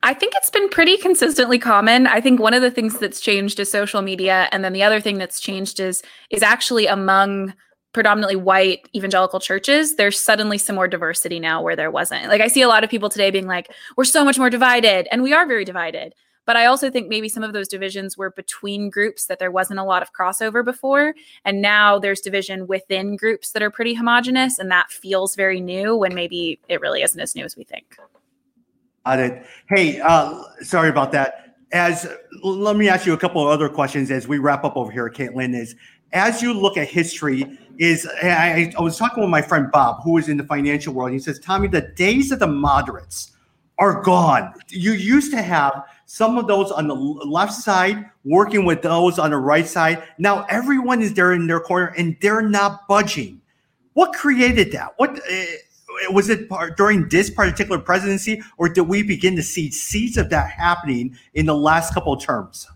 I 0.06 0.14
think 0.14 0.34
it's 0.36 0.50
been 0.50 0.68
pretty 0.68 0.98
consistently 0.98 1.58
common. 1.58 2.08
I 2.08 2.20
think 2.20 2.42
one 2.42 2.54
of 2.54 2.62
the 2.62 2.70
things 2.70 3.00
that's 3.00 3.22
changed 3.22 3.58
is 3.60 3.72
social 3.72 4.02
media, 4.02 4.50
and 4.52 4.64
then 4.64 4.74
the 4.74 4.84
other 4.84 5.00
thing 5.00 5.18
that's 5.18 5.40
changed 5.40 5.80
is 5.80 6.04
is 6.30 6.44
actually 6.44 6.88
among 6.88 7.54
predominantly 7.94 8.36
white 8.36 8.90
evangelical 8.94 9.40
churches. 9.40 9.96
There's 9.96 10.20
suddenly 10.20 10.58
some 10.58 10.76
more 10.76 10.90
diversity 10.90 11.40
now 11.40 11.62
where 11.62 11.78
there 11.78 11.92
wasn't. 11.92 12.28
Like 12.28 12.42
I 12.42 12.48
see 12.48 12.62
a 12.62 12.68
lot 12.68 12.84
of 12.84 12.90
people 12.90 13.10
today 13.10 13.32
being 13.32 13.48
like, 13.48 13.72
"We're 13.96 14.04
so 14.04 14.26
much 14.26 14.38
more 14.38 14.50
divided," 14.50 15.08
and 15.10 15.24
we 15.24 15.32
are 15.34 15.48
very 15.48 15.64
divided. 15.64 16.14
But 16.46 16.58
I 16.58 16.66
also 16.66 16.90
think 16.90 17.08
maybe 17.08 17.30
some 17.30 17.44
of 17.44 17.54
those 17.54 17.70
divisions 17.70 18.18
were 18.18 18.32
between 18.32 18.90
groups 18.90 19.28
that 19.28 19.40
there 19.40 19.52
wasn't 19.52 19.80
a 19.80 19.84
lot 19.86 20.02
of 20.02 20.12
crossover 20.12 20.66
before. 20.66 21.16
And 21.46 21.62
now 21.62 21.98
there's 22.00 22.20
division 22.20 22.68
within 22.68 23.16
groups 23.16 23.54
that 23.54 23.64
are 23.64 23.72
pretty 23.72 23.94
homogenous. 23.94 24.60
And 24.60 24.70
that 24.70 24.92
feels 24.92 25.36
very 25.36 25.62
new 25.62 25.96
when 25.96 26.14
maybe 26.14 26.60
it 26.68 26.82
really 26.82 27.02
isn't 27.02 27.20
as 27.22 27.36
new 27.36 27.46
as 27.46 27.56
we 27.56 27.64
think. 27.64 27.98
Got 29.06 29.20
it. 29.20 29.46
Hey, 29.68 30.00
uh, 30.00 30.44
sorry 30.62 30.90
about 30.90 31.12
that. 31.12 31.58
As 31.74 32.08
let 32.42 32.76
me 32.76 32.88
ask 32.88 33.06
you 33.06 33.14
a 33.14 33.18
couple 33.18 33.42
of 33.42 33.50
other 33.50 33.68
questions 33.68 34.12
as 34.12 34.28
we 34.28 34.38
wrap 34.38 34.64
up 34.64 34.78
over 34.78 34.92
here, 34.92 35.10
Caitlin. 35.10 35.56
Is 35.56 35.76
as 36.14 36.42
you 36.42 36.54
look 36.54 36.78
at 36.78 36.88
history, 36.88 37.58
is 37.78 38.08
I, 38.22 38.72
I 38.78 38.82
was 38.82 38.98
talking 38.98 39.22
with 39.22 39.30
my 39.30 39.42
friend 39.42 39.70
Bob, 39.72 40.04
who 40.04 40.18
is 40.18 40.30
in 40.30 40.38
the 40.38 40.44
financial 40.44 40.94
world. 40.94 41.12
He 41.12 41.20
says, 41.20 41.40
Tommy, 41.40 41.68
the 41.68 41.82
days 41.82 42.32
of 42.32 42.40
the 42.40 42.48
moderates 42.48 43.32
are 43.80 44.02
gone. 44.04 44.54
You 44.70 44.94
used 44.94 45.32
to 45.32 45.42
have 45.42 45.84
some 46.06 46.38
of 46.38 46.48
those 46.48 46.72
on 46.72 46.88
the 46.88 46.94
left 46.94 47.54
side 47.54 48.10
working 48.24 48.66
with 48.66 48.84
those 48.84 49.18
on 49.20 49.32
the 49.32 49.38
right 49.38 49.68
side. 49.68 50.04
Now 50.20 50.46
everyone 50.50 51.02
is 51.02 51.14
there 51.14 51.34
in 51.34 51.48
their 51.48 51.60
corner 51.60 51.94
and 51.98 52.16
they're 52.22 52.48
not 52.48 52.88
budging. 52.88 53.42
What 53.94 54.14
created 54.14 54.72
that? 54.74 54.94
What 54.98 55.20
uh, 55.30 55.46
was 56.10 56.30
it 56.30 56.50
during 56.78 57.10
this 57.10 57.30
particular 57.30 57.80
presidency, 57.80 58.42
or 58.58 58.70
did 58.70 58.84
we 58.84 59.04
begin 59.04 59.36
to 59.36 59.44
see 59.44 59.72
seeds 59.72 60.18
of 60.18 60.30
that 60.30 60.50
happening 60.50 61.18
in 61.34 61.46
the 61.46 61.56
last 61.56 61.94
couple 61.94 62.14
of 62.14 62.22
terms? 62.22 62.68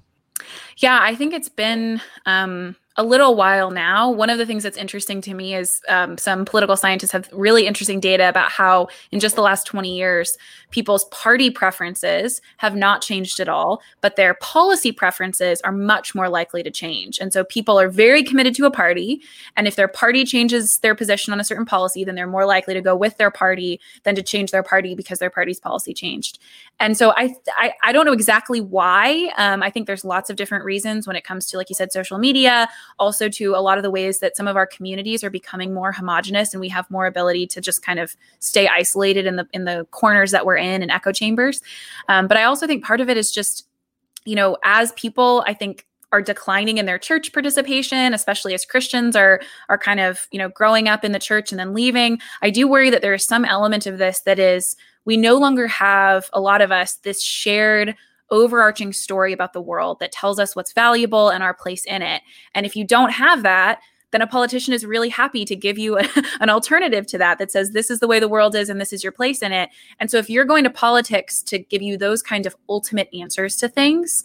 Yeah, 0.78 1.00
I 1.02 1.16
think 1.16 1.34
it's 1.34 1.50
been 1.50 2.02
um, 2.26 2.76
a 3.00 3.04
little 3.04 3.36
while 3.36 3.70
now. 3.70 4.10
One 4.10 4.32
of 4.32 4.40
the 4.40 4.46
things 4.46 4.64
that's 4.64 4.78
interesting 4.78 5.22
to 5.22 5.36
me 5.36 5.54
is 5.54 5.82
um, 5.88 6.18
some 6.18 6.46
political 6.46 6.76
scientists 6.76 7.12
have 7.12 7.30
really 7.32 7.68
interesting 7.68 8.00
data 8.00 8.28
about 8.28 8.50
how, 8.50 8.88
in 9.12 9.20
just 9.20 9.36
the 9.36 9.44
last 9.44 9.68
20 9.68 9.96
years, 9.96 10.36
people's 10.72 11.06
party 11.06 11.52
preferences 11.52 12.42
have 12.58 12.76
not 12.76 13.04
changed 13.04 13.40
at 13.40 13.48
all, 13.48 13.82
but 14.02 14.16
their 14.16 14.34
policy 14.36 14.92
preferences 14.92 15.62
are 15.62 15.72
much 15.72 16.16
more 16.16 16.28
likely 16.28 16.64
to 16.64 16.72
change. 16.72 17.20
And 17.20 17.32
so 17.32 17.44
people 17.44 17.80
are 17.80 17.88
very 17.88 18.24
committed 18.24 18.56
to 18.56 18.66
a 18.66 18.72
party. 18.72 19.22
And 19.56 19.68
if 19.68 19.76
their 19.76 19.88
party 19.88 20.26
changes 20.26 20.80
their 20.80 20.96
position 20.96 21.32
on 21.32 21.40
a 21.40 21.44
certain 21.44 21.66
policy, 21.66 22.04
then 22.04 22.16
they're 22.16 22.26
more 22.26 22.46
likely 22.48 22.74
to 22.74 22.82
go 22.82 22.96
with 22.96 23.18
their 23.18 23.32
party 23.32 23.80
than 24.04 24.16
to 24.16 24.24
change 24.24 24.50
their 24.50 24.64
party 24.64 24.96
because 24.96 25.20
their 25.20 25.30
party's 25.30 25.60
policy 25.60 25.94
changed. 25.94 26.40
And 26.80 26.98
so 26.98 27.14
I, 27.16 27.36
I, 27.58 27.74
I 27.84 27.92
don't 27.92 28.06
know 28.06 28.12
exactly 28.12 28.60
why. 28.60 29.32
Um, 29.38 29.62
I 29.62 29.70
think 29.70 29.86
there's 29.86 30.04
lots 30.04 30.32
of 30.32 30.36
different 30.36 30.66
reasons 30.66 31.06
when 31.06 31.16
it 31.16 31.24
comes 31.24 31.46
to, 31.48 31.58
like 31.58 31.70
you 31.70 31.76
said, 31.76 31.92
social 31.92 32.18
media 32.18 32.68
also 33.00 33.30
to 33.30 33.56
a 33.56 33.62
lot 33.62 33.78
of 33.78 33.84
the 33.84 33.92
ways 33.92 34.20
that 34.20 34.36
some 34.36 34.48
of 34.48 34.56
our 34.56 34.66
communities 34.66 35.24
are 35.24 35.30
becoming 35.30 35.74
more 35.74 35.92
homogenous 35.92 36.54
and 36.54 36.62
we 36.62 36.70
have 36.70 36.90
more 36.90 37.06
ability 37.06 37.48
to 37.48 37.62
just 37.62 37.86
kind 37.86 38.00
of 38.00 38.16
stay 38.40 38.68
isolated 38.68 39.26
in 39.26 39.36
the 39.36 39.48
in 39.54 39.66
the 39.66 39.86
corners 39.92 40.32
that 40.32 40.46
we're 40.46 40.58
in 40.58 40.82
and 40.82 40.92
echo 40.92 41.12
chambers. 41.12 41.62
Um, 42.10 42.28
but 42.28 42.38
I 42.38 42.44
also 42.44 42.68
think 42.68 42.84
part 42.84 43.02
of 43.02 43.10
it 43.10 43.18
is 43.18 43.32
just, 43.32 43.68
you 44.26 44.36
know, 44.36 44.58
as 44.64 44.92
people, 44.94 45.44
I 45.48 45.54
think 45.54 45.86
are 46.12 46.22
declining 46.22 46.78
in 46.78 46.86
their 46.86 46.98
church 46.98 47.34
participation 47.34 48.14
especially 48.14 48.54
as 48.54 48.66
christians 48.66 49.16
are 49.16 49.42
are 49.68 49.78
kind 49.78 50.00
of 50.00 50.28
you 50.32 50.40
know 50.40 50.48
growing 50.50 50.88
up 50.88 51.04
in 51.04 51.12
the 51.12 51.20
church 51.20 51.52
and 51.52 51.60
then 51.60 51.74
leaving 51.74 52.18
i 52.42 52.50
do 52.50 52.68
worry 52.68 52.90
that 52.90 53.02
there 53.02 53.14
is 53.14 53.26
some 53.26 53.44
element 53.44 53.86
of 53.86 53.98
this 53.98 54.22
that 54.22 54.40
is 54.40 54.76
we 55.04 55.18
no 55.18 55.38
longer 55.38 55.68
have 55.68 56.30
a 56.34 56.40
lot 56.40 56.62
of 56.62 56.72
us 56.72 56.96
this 56.98 57.22
shared 57.22 57.96
overarching 58.30 58.94
story 58.94 59.34
about 59.34 59.54
the 59.54 59.62
world 59.62 60.00
that 60.00 60.12
tells 60.12 60.40
us 60.40 60.56
what's 60.56 60.74
valuable 60.74 61.30
and 61.30 61.44
our 61.44 61.54
place 61.54 61.86
in 61.86 62.02
it. 62.02 62.22
And 62.54 62.66
if 62.66 62.76
you 62.76 62.86
don't 62.86 63.12
have 63.12 63.44
that, 63.44 63.80
then 64.12 64.22
a 64.22 64.28
politician 64.28 64.74
is 64.74 64.86
really 64.86 65.10
happy 65.10 65.44
to 65.46 65.56
give 65.56 65.78
you 65.78 65.98
a, 66.00 66.04
an 66.40 66.50
alternative 66.50 67.06
to 67.08 67.18
that 67.18 67.40
that 67.40 67.52
says 67.52 67.72
this 67.72 67.90
is 67.92 68.00
the 68.00 68.08
way 68.08 68.20
the 68.20 68.28
world 68.28 68.56
is 68.56 68.70
and 68.70 68.80
this 68.80 68.94
is 68.94 69.04
your 69.04 69.12
place 69.12 69.42
in 69.42 69.52
it. 69.52 69.70
And 70.00 70.10
so 70.10 70.18
if 70.18 70.30
you're 70.30 70.46
going 70.46 70.64
to 70.64 70.70
politics 70.70 71.42
to 71.44 71.60
give 71.60 71.82
you 71.82 71.98
those 71.98 72.22
kind 72.22 72.46
of 72.46 72.56
ultimate 72.70 73.10
answers 73.14 73.56
to 73.58 73.68
things, 73.68 74.24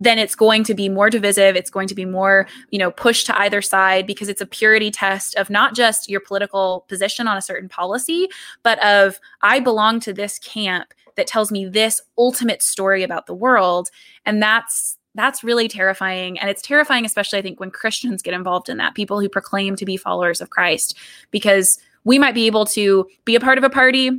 then 0.00 0.18
it's 0.18 0.34
going 0.34 0.64
to 0.64 0.74
be 0.74 0.88
more 0.88 1.10
divisive. 1.10 1.56
It's 1.56 1.70
going 1.70 1.88
to 1.88 1.94
be 1.94 2.04
more 2.04 2.46
you 2.70 2.78
know 2.78 2.90
pushed 2.90 3.26
to 3.26 3.38
either 3.40 3.62
side 3.62 4.06
because 4.06 4.28
it's 4.28 4.40
a 4.40 4.46
purity 4.46 4.90
test 4.90 5.34
of 5.36 5.50
not 5.50 5.74
just 5.74 6.08
your 6.08 6.20
political 6.20 6.84
position 6.88 7.28
on 7.28 7.36
a 7.36 7.42
certain 7.42 7.68
policy 7.68 8.28
but 8.62 8.82
of 8.84 9.18
i 9.42 9.60
belong 9.60 10.00
to 10.00 10.12
this 10.12 10.38
camp 10.38 10.94
that 11.16 11.26
tells 11.26 11.52
me 11.52 11.66
this 11.66 12.00
ultimate 12.16 12.62
story 12.62 13.02
about 13.02 13.26
the 13.26 13.34
world. 13.34 13.90
And 14.24 14.42
that's 14.42 14.96
that's 15.14 15.44
really 15.44 15.68
terrifying. 15.68 16.38
And 16.38 16.48
it's 16.48 16.62
terrifying 16.62 17.04
especially 17.04 17.38
i 17.38 17.42
think 17.42 17.60
when 17.60 17.70
christians 17.70 18.22
get 18.22 18.34
involved 18.34 18.68
in 18.68 18.78
that 18.78 18.94
people 18.94 19.20
who 19.20 19.28
proclaim 19.28 19.76
to 19.76 19.84
be 19.84 19.96
followers 19.96 20.40
of 20.40 20.50
christ 20.50 20.96
because 21.30 21.78
we 22.04 22.18
might 22.18 22.34
be 22.34 22.46
able 22.46 22.64
to 22.64 23.06
be 23.24 23.34
a 23.34 23.40
part 23.40 23.58
of 23.58 23.64
a 23.64 23.70
party 23.70 24.10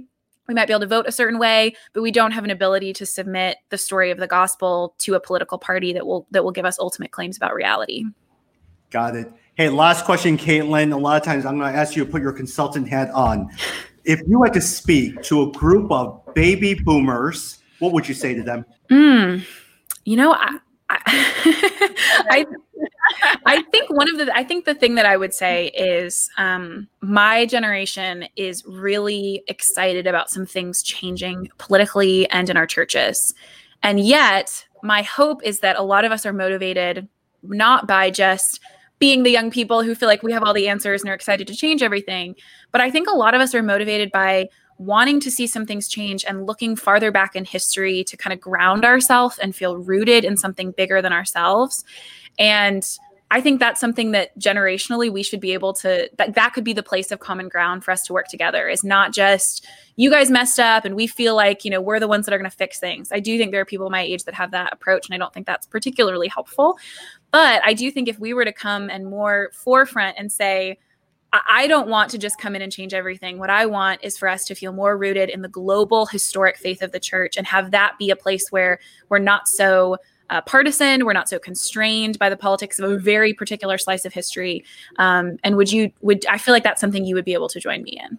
we 0.47 0.53
might 0.53 0.65
be 0.67 0.73
able 0.73 0.81
to 0.81 0.87
vote 0.87 1.05
a 1.07 1.11
certain 1.11 1.39
way 1.39 1.75
but 1.93 2.01
we 2.01 2.11
don't 2.11 2.31
have 2.31 2.43
an 2.43 2.49
ability 2.49 2.93
to 2.93 3.05
submit 3.05 3.57
the 3.69 3.77
story 3.77 4.11
of 4.11 4.17
the 4.17 4.27
gospel 4.27 4.95
to 4.97 5.15
a 5.15 5.19
political 5.19 5.57
party 5.57 5.93
that 5.93 6.05
will 6.05 6.27
that 6.31 6.43
will 6.43 6.51
give 6.51 6.65
us 6.65 6.79
ultimate 6.79 7.11
claims 7.11 7.37
about 7.37 7.53
reality. 7.53 8.05
Got 8.89 9.15
it. 9.15 9.31
Hey 9.55 9.69
last 9.69 10.05
question 10.05 10.37
caitlin. 10.37 10.93
A 10.93 10.97
lot 10.97 11.17
of 11.17 11.23
times 11.23 11.45
i'm 11.45 11.57
going 11.57 11.71
to 11.71 11.77
ask 11.77 11.95
you 11.95 12.05
to 12.05 12.11
put 12.11 12.21
your 12.21 12.33
consultant 12.33 12.87
hat 12.87 13.09
on. 13.11 13.49
If 14.03 14.19
you 14.27 14.41
had 14.43 14.53
to 14.53 14.61
speak 14.61 15.21
to 15.23 15.43
a 15.43 15.51
group 15.51 15.91
of 15.91 16.21
baby 16.33 16.73
boomers, 16.73 17.59
what 17.79 17.93
would 17.93 18.07
you 18.07 18.15
say 18.15 18.33
to 18.33 18.41
them? 18.41 18.65
Mm, 18.89 19.45
you 20.05 20.15
know, 20.15 20.33
I, 20.33 20.57
I, 20.89 20.99
I, 22.31 22.45
I, 23.45 23.63
think 23.71 23.89
one 23.89 24.07
of 24.11 24.17
the 24.17 24.35
I 24.35 24.43
think 24.43 24.65
the 24.65 24.75
thing 24.75 24.95
that 24.95 25.05
I 25.05 25.17
would 25.17 25.33
say 25.33 25.67
is 25.67 26.29
um, 26.37 26.87
my 27.01 27.45
generation 27.45 28.25
is 28.35 28.63
really 28.65 29.43
excited 29.47 30.07
about 30.07 30.29
some 30.29 30.45
things 30.45 30.83
changing 30.83 31.49
politically 31.57 32.29
and 32.29 32.49
in 32.49 32.57
our 32.57 32.67
churches, 32.67 33.33
and 33.83 33.99
yet 33.99 34.65
my 34.83 35.01
hope 35.01 35.43
is 35.43 35.59
that 35.59 35.77
a 35.77 35.83
lot 35.83 36.05
of 36.05 36.11
us 36.11 36.25
are 36.25 36.33
motivated 36.33 37.07
not 37.43 37.87
by 37.87 38.09
just 38.09 38.59
being 38.99 39.23
the 39.23 39.31
young 39.31 39.49
people 39.49 39.81
who 39.81 39.95
feel 39.95 40.07
like 40.07 40.21
we 40.21 40.31
have 40.31 40.43
all 40.43 40.53
the 40.53 40.67
answers 40.67 41.01
and 41.01 41.09
are 41.09 41.15
excited 41.15 41.47
to 41.47 41.55
change 41.55 41.81
everything. 41.81 42.35
But 42.71 42.81
I 42.81 42.91
think 42.91 43.09
a 43.09 43.15
lot 43.15 43.33
of 43.33 43.41
us 43.41 43.55
are 43.55 43.63
motivated 43.63 44.11
by 44.11 44.47
wanting 44.77 45.19
to 45.19 45.31
see 45.31 45.47
some 45.47 45.65
things 45.65 45.87
change 45.87 46.25
and 46.27 46.45
looking 46.45 46.75
farther 46.75 47.11
back 47.11 47.35
in 47.35 47.45
history 47.45 48.03
to 48.03 48.17
kind 48.17 48.33
of 48.33 48.39
ground 48.39 48.85
ourselves 48.85 49.37
and 49.39 49.55
feel 49.55 49.77
rooted 49.77 50.23
in 50.23 50.37
something 50.37 50.71
bigger 50.71 51.01
than 51.01 51.13
ourselves. 51.13 51.83
And 52.39 52.85
I 53.33 53.39
think 53.39 53.61
that's 53.61 53.79
something 53.79 54.11
that 54.11 54.37
generationally 54.37 55.09
we 55.11 55.23
should 55.23 55.39
be 55.39 55.53
able 55.53 55.71
to 55.75 56.09
that 56.17 56.35
that 56.35 56.53
could 56.53 56.65
be 56.65 56.73
the 56.73 56.83
place 56.83 57.11
of 57.11 57.19
common 57.19 57.47
ground 57.47 57.83
for 57.83 57.91
us 57.91 58.03
to 58.03 58.13
work 58.13 58.27
together 58.27 58.67
is 58.67 58.83
not 58.83 59.13
just 59.13 59.65
you 59.95 60.09
guys 60.11 60.29
messed 60.29 60.59
up 60.59 60.83
and 60.83 60.95
we 60.95 61.07
feel 61.07 61.33
like, 61.33 61.63
you 61.63 61.71
know, 61.71 61.79
we're 61.79 61.99
the 61.99 62.09
ones 62.09 62.25
that 62.25 62.33
are 62.33 62.37
going 62.37 62.49
to 62.49 62.55
fix 62.55 62.77
things. 62.77 63.09
I 63.09 63.21
do 63.21 63.37
think 63.37 63.51
there 63.51 63.61
are 63.61 63.65
people 63.65 63.89
my 63.89 64.01
age 64.01 64.25
that 64.25 64.33
have 64.33 64.51
that 64.51 64.73
approach 64.73 65.07
and 65.07 65.15
I 65.15 65.17
don't 65.17 65.33
think 65.33 65.47
that's 65.47 65.65
particularly 65.65 66.27
helpful. 66.27 66.77
But 67.31 67.61
I 67.63 67.73
do 67.73 67.89
think 67.89 68.09
if 68.09 68.19
we 68.19 68.33
were 68.33 68.43
to 68.43 68.51
come 68.51 68.89
and 68.89 69.05
more 69.05 69.51
forefront 69.53 70.17
and 70.19 70.29
say, 70.29 70.77
I 71.33 71.67
don't 71.67 71.87
want 71.87 72.11
to 72.11 72.17
just 72.17 72.37
come 72.37 72.57
in 72.57 72.61
and 72.61 72.71
change 72.71 72.93
everything. 72.93 73.39
What 73.39 73.49
I 73.49 73.65
want 73.65 74.01
is 74.03 74.17
for 74.17 74.27
us 74.27 74.43
to 74.45 74.55
feel 74.55 74.73
more 74.73 74.97
rooted 74.97 75.29
in 75.29 75.41
the 75.41 75.47
global 75.47 76.05
historic 76.05 76.57
faith 76.57 76.81
of 76.81 76.91
the 76.91 76.99
church 76.99 77.37
and 77.37 77.47
have 77.47 77.71
that 77.71 77.97
be 77.97 78.09
a 78.09 78.17
place 78.17 78.49
where 78.49 78.79
we're 79.07 79.19
not 79.19 79.47
so 79.47 79.95
uh, 80.31 80.41
partisan, 80.41 81.05
we're 81.05 81.13
not 81.13 81.29
so 81.29 81.37
constrained 81.37 82.17
by 82.17 82.29
the 82.29 82.37
politics 82.37 82.79
of 82.79 82.89
a 82.89 82.97
very 82.97 83.33
particular 83.33 83.77
slice 83.77 84.05
of 84.05 84.13
history. 84.13 84.63
Um, 84.97 85.37
and 85.43 85.57
would 85.57 85.71
you 85.71 85.91
would 86.01 86.25
I 86.25 86.37
feel 86.37 86.53
like 86.53 86.63
that's 86.63 86.81
something 86.81 87.05
you 87.05 87.15
would 87.15 87.25
be 87.25 87.33
able 87.33 87.49
to 87.49 87.59
join 87.59 87.83
me 87.83 88.01
in? 88.03 88.17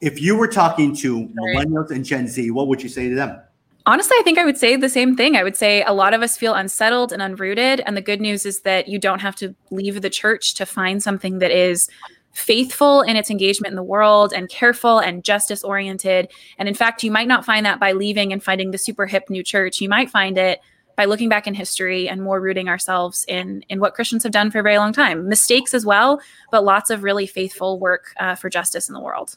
If 0.00 0.20
you 0.20 0.36
were 0.36 0.48
talking 0.48 0.94
to 0.96 1.26
millennials 1.28 1.90
and 1.90 2.04
Gen 2.04 2.28
Z, 2.28 2.50
what 2.50 2.68
would 2.68 2.82
you 2.82 2.88
say 2.88 3.08
to 3.08 3.14
them? 3.14 3.40
Honestly, 3.86 4.16
I 4.18 4.22
think 4.22 4.38
I 4.38 4.44
would 4.44 4.58
say 4.58 4.76
the 4.76 4.88
same 4.88 5.16
thing. 5.16 5.34
I 5.34 5.42
would 5.42 5.56
say 5.56 5.82
a 5.82 5.92
lot 5.92 6.12
of 6.12 6.22
us 6.22 6.36
feel 6.36 6.52
unsettled 6.52 7.12
and 7.12 7.22
unrooted. 7.22 7.82
And 7.86 7.96
the 7.96 8.02
good 8.02 8.20
news 8.20 8.44
is 8.44 8.60
that 8.60 8.86
you 8.86 8.98
don't 8.98 9.20
have 9.20 9.34
to 9.36 9.54
leave 9.70 10.02
the 10.02 10.10
church 10.10 10.54
to 10.54 10.66
find 10.66 11.02
something 11.02 11.38
that 11.38 11.50
is 11.50 11.88
faithful 12.32 13.00
in 13.00 13.16
its 13.16 13.30
engagement 13.30 13.72
in 13.72 13.76
the 13.76 13.82
world 13.82 14.32
and 14.32 14.48
careful 14.50 14.98
and 14.98 15.24
justice 15.24 15.64
oriented. 15.64 16.30
And 16.58 16.68
in 16.68 16.74
fact, 16.74 17.02
you 17.02 17.10
might 17.10 17.28
not 17.28 17.44
find 17.44 17.64
that 17.64 17.80
by 17.80 17.92
leaving 17.92 18.32
and 18.32 18.44
finding 18.44 18.72
the 18.72 18.78
super 18.78 19.06
hip 19.06 19.30
new 19.30 19.42
church. 19.42 19.80
You 19.80 19.88
might 19.88 20.10
find 20.10 20.36
it 20.36 20.60
by 20.98 21.04
looking 21.04 21.28
back 21.28 21.46
in 21.46 21.54
history 21.54 22.08
and 22.08 22.20
more 22.20 22.40
rooting 22.40 22.68
ourselves 22.68 23.24
in 23.28 23.64
in 23.68 23.78
what 23.78 23.94
Christians 23.94 24.24
have 24.24 24.32
done 24.32 24.50
for 24.50 24.58
a 24.58 24.62
very 24.64 24.78
long 24.78 24.92
time. 24.92 25.28
Mistakes 25.28 25.72
as 25.72 25.86
well, 25.86 26.20
but 26.50 26.64
lots 26.64 26.90
of 26.90 27.04
really 27.04 27.26
faithful 27.26 27.78
work 27.78 28.12
uh, 28.18 28.34
for 28.34 28.50
justice 28.50 28.88
in 28.88 28.94
the 28.94 29.00
world. 29.00 29.36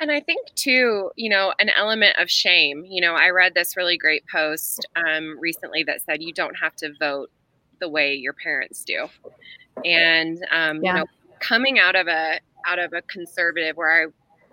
And 0.00 0.10
I 0.10 0.18
think 0.18 0.52
too, 0.56 1.12
you 1.14 1.30
know, 1.30 1.54
an 1.60 1.70
element 1.70 2.16
of 2.18 2.28
shame. 2.28 2.84
You 2.84 3.00
know, 3.00 3.14
I 3.14 3.30
read 3.30 3.54
this 3.54 3.76
really 3.76 3.96
great 3.96 4.24
post 4.26 4.84
um, 4.96 5.38
recently 5.38 5.84
that 5.84 6.02
said 6.02 6.22
you 6.22 6.32
don't 6.32 6.56
have 6.56 6.74
to 6.76 6.92
vote 6.98 7.30
the 7.78 7.88
way 7.88 8.14
your 8.14 8.32
parents 8.32 8.82
do, 8.82 9.06
and 9.84 10.38
um, 10.50 10.82
yeah. 10.82 10.94
you 10.94 10.98
know, 10.98 11.06
coming 11.38 11.78
out 11.78 11.94
of 11.94 12.08
a 12.08 12.40
out 12.66 12.80
of 12.80 12.92
a 12.92 13.02
conservative 13.02 13.76
where 13.76 14.02
I 14.02 14.06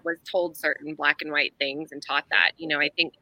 was 0.06 0.18
told 0.30 0.56
certain 0.56 0.94
black 0.94 1.22
and 1.22 1.32
white 1.32 1.54
things 1.58 1.92
and 1.92 2.02
taught 2.02 2.26
that, 2.30 2.52
you 2.58 2.68
know, 2.68 2.80
I 2.80 2.89
think 2.96 3.13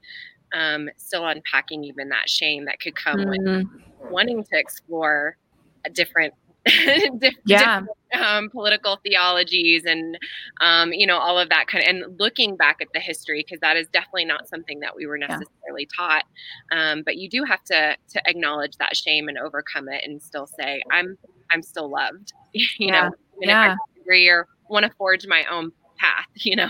um, 0.54 0.90
still 0.98 1.26
unpacking 1.26 1.84
even 1.84 2.10
that 2.10 2.30
shame 2.30 2.66
that 2.66 2.80
could 2.80 2.96
come 2.96 3.18
mm-hmm. 3.18 3.58
with 3.58 4.12
wanting 4.12 4.44
to 4.44 4.58
explore 4.58 5.38
a 5.86 5.90
different 5.90 6.34
different, 6.66 7.40
yeah. 7.46 7.82
um, 8.14 8.48
political 8.52 9.00
theologies 9.04 9.84
and 9.86 10.16
um, 10.62 10.94
you 10.94 11.08
know 11.08 11.18
all 11.18 11.40
of 11.40 11.50
that 11.50 11.66
kind 11.68 11.84
of 11.84 11.90
and 11.90 12.20
looking 12.20 12.56
back 12.56 12.78
at 12.82 12.88
the 12.94 13.00
history 13.00 13.44
because 13.44 13.60
that 13.62 13.76
is 13.76 13.88
definitely 13.88 14.26
not 14.26 14.48
something 14.48 14.80
that 14.80 14.96
we 14.96 15.08
were 15.08 15.18
necessarily 15.18 15.48
yeah. 15.80 15.98
taught 15.98 16.24
um, 16.72 17.02
but 17.04 17.18
you 17.18 17.28
do 17.28 17.44
have 17.44 17.64
to 17.64 17.98
to 18.08 18.22
acknowledge 18.30 18.78
that 18.78 18.96
shame 18.96 19.28
and 19.28 19.40
overcome 19.40 19.90
it 19.90 20.04
and 20.06 20.22
still 20.22 20.46
say 20.46 20.84
i'm 20.92 21.18
i'm 21.52 21.64
still 21.64 21.90
loved 21.90 22.34
you 22.54 22.68
yeah. 22.78 23.10
know 23.10 23.16
yeah. 23.42 23.76
agree 24.00 24.30
or 24.30 24.48
want 24.70 24.86
to 24.86 24.92
forge 25.00 25.26
my 25.26 25.44
own 25.46 25.72
path 25.98 26.28
you 26.36 26.56
know 26.56 26.70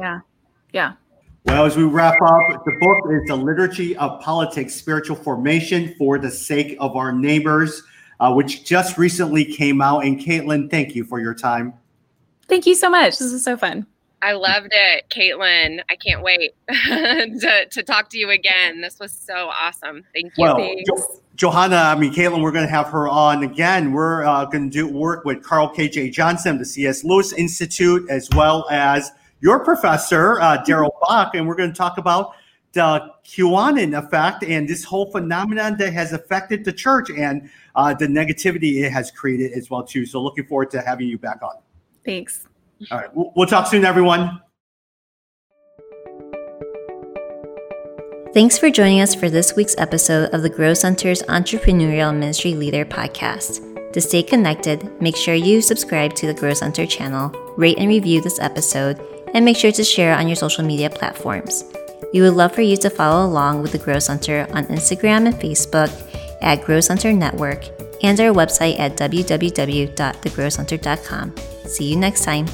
yeah 0.00 0.20
yeah 0.72 0.92
well, 1.48 1.66
as 1.66 1.76
we 1.76 1.82
wrap 1.84 2.20
up, 2.22 2.64
the 2.64 2.76
book 2.80 3.12
is 3.12 3.26
The 3.26 3.36
Liturgy 3.36 3.96
of 3.96 4.20
Politics 4.20 4.74
Spiritual 4.74 5.16
Formation 5.16 5.94
for 5.98 6.18
the 6.18 6.30
Sake 6.30 6.76
of 6.78 6.96
Our 6.96 7.12
Neighbors 7.12 7.82
uh, 8.20 8.32
which 8.32 8.64
just 8.64 8.98
recently 8.98 9.44
came 9.44 9.80
out. 9.80 10.04
And 10.04 10.18
Caitlin, 10.18 10.70
thank 10.70 10.94
you 10.94 11.04
for 11.04 11.20
your 11.20 11.34
time. 11.34 11.74
Thank 12.48 12.66
you 12.66 12.74
so 12.74 12.90
much. 12.90 13.18
This 13.18 13.32
is 13.32 13.44
so 13.44 13.56
fun. 13.56 13.86
I 14.20 14.32
loved 14.32 14.70
it, 14.72 15.08
Caitlin. 15.10 15.80
I 15.88 15.94
can't 15.94 16.22
wait 16.22 16.52
to, 16.68 17.66
to 17.70 17.82
talk 17.84 18.10
to 18.10 18.18
you 18.18 18.30
again. 18.30 18.80
This 18.80 18.98
was 18.98 19.12
so 19.12 19.48
awesome. 19.48 20.04
Thank 20.12 20.32
you. 20.36 20.42
Well, 20.44 20.74
jo- 20.84 21.20
Johanna, 21.36 21.76
I 21.76 21.94
mean, 21.96 22.12
Caitlin, 22.12 22.42
we're 22.42 22.50
going 22.50 22.66
to 22.66 22.70
have 22.70 22.88
her 22.88 23.08
on 23.08 23.44
again. 23.44 23.92
We're 23.92 24.24
uh, 24.24 24.46
going 24.46 24.68
to 24.68 24.70
do 24.70 24.88
work 24.88 25.24
with 25.24 25.44
Carl 25.44 25.68
K.J. 25.68 26.10
Johnson, 26.10 26.58
the 26.58 26.64
C.S. 26.64 27.04
Lewis 27.04 27.32
Institute, 27.32 28.10
as 28.10 28.28
well 28.34 28.66
as 28.70 29.12
your 29.40 29.64
professor, 29.64 30.40
uh, 30.40 30.62
Darrell 30.64 30.96
Bock, 31.00 31.34
and 31.34 31.46
we're 31.46 31.54
going 31.54 31.70
to 31.72 31.76
talk 31.76 31.98
about 31.98 32.32
the 32.72 33.10
QAnon 33.24 33.98
effect 33.98 34.44
and 34.44 34.68
this 34.68 34.84
whole 34.84 35.10
phenomenon 35.10 35.76
that 35.78 35.92
has 35.92 36.12
affected 36.12 36.64
the 36.64 36.72
church 36.72 37.10
and 37.10 37.48
uh, 37.74 37.94
the 37.94 38.06
negativity 38.06 38.84
it 38.84 38.90
has 38.90 39.10
created 39.10 39.52
as 39.52 39.70
well 39.70 39.82
too. 39.82 40.04
So 40.04 40.20
looking 40.20 40.44
forward 40.44 40.70
to 40.72 40.80
having 40.80 41.08
you 41.08 41.18
back 41.18 41.42
on. 41.42 41.54
Thanks. 42.04 42.46
All 42.90 42.98
right, 42.98 43.10
we'll 43.14 43.46
talk 43.46 43.66
soon, 43.66 43.84
everyone. 43.84 44.40
Thanks 48.34 48.58
for 48.58 48.70
joining 48.70 49.00
us 49.00 49.14
for 49.14 49.30
this 49.30 49.56
week's 49.56 49.74
episode 49.78 50.32
of 50.34 50.42
the 50.42 50.50
Grow 50.50 50.74
Center's 50.74 51.22
Entrepreneurial 51.22 52.14
Ministry 52.14 52.54
Leader 52.54 52.84
podcast. 52.84 53.64
To 53.92 54.00
stay 54.00 54.22
connected, 54.22 55.00
make 55.00 55.16
sure 55.16 55.34
you 55.34 55.62
subscribe 55.62 56.14
to 56.16 56.26
the 56.26 56.34
Grow 56.34 56.52
Center 56.52 56.86
channel, 56.86 57.30
rate 57.56 57.78
and 57.78 57.88
review 57.88 58.20
this 58.20 58.38
episode, 58.38 59.00
and 59.34 59.44
make 59.44 59.56
sure 59.56 59.72
to 59.72 59.84
share 59.84 60.16
on 60.16 60.28
your 60.28 60.36
social 60.36 60.64
media 60.64 60.90
platforms. 60.90 61.64
We 62.12 62.20
would 62.20 62.34
love 62.34 62.54
for 62.54 62.62
you 62.62 62.76
to 62.78 62.90
follow 62.90 63.26
along 63.26 63.62
with 63.62 63.72
the 63.72 63.78
Grow 63.78 63.98
Center 63.98 64.46
on 64.52 64.66
Instagram 64.66 65.26
and 65.26 65.34
Facebook 65.34 65.90
at 66.40 66.64
Grow 66.64 66.78
Center 66.80 67.12
Network 67.12 67.64
and 68.02 68.18
our 68.20 68.32
website 68.32 68.78
at 68.78 68.96
www.thegrowcenter.com. 68.96 71.34
See 71.66 71.90
you 71.90 71.96
next 71.96 72.24
time. 72.24 72.46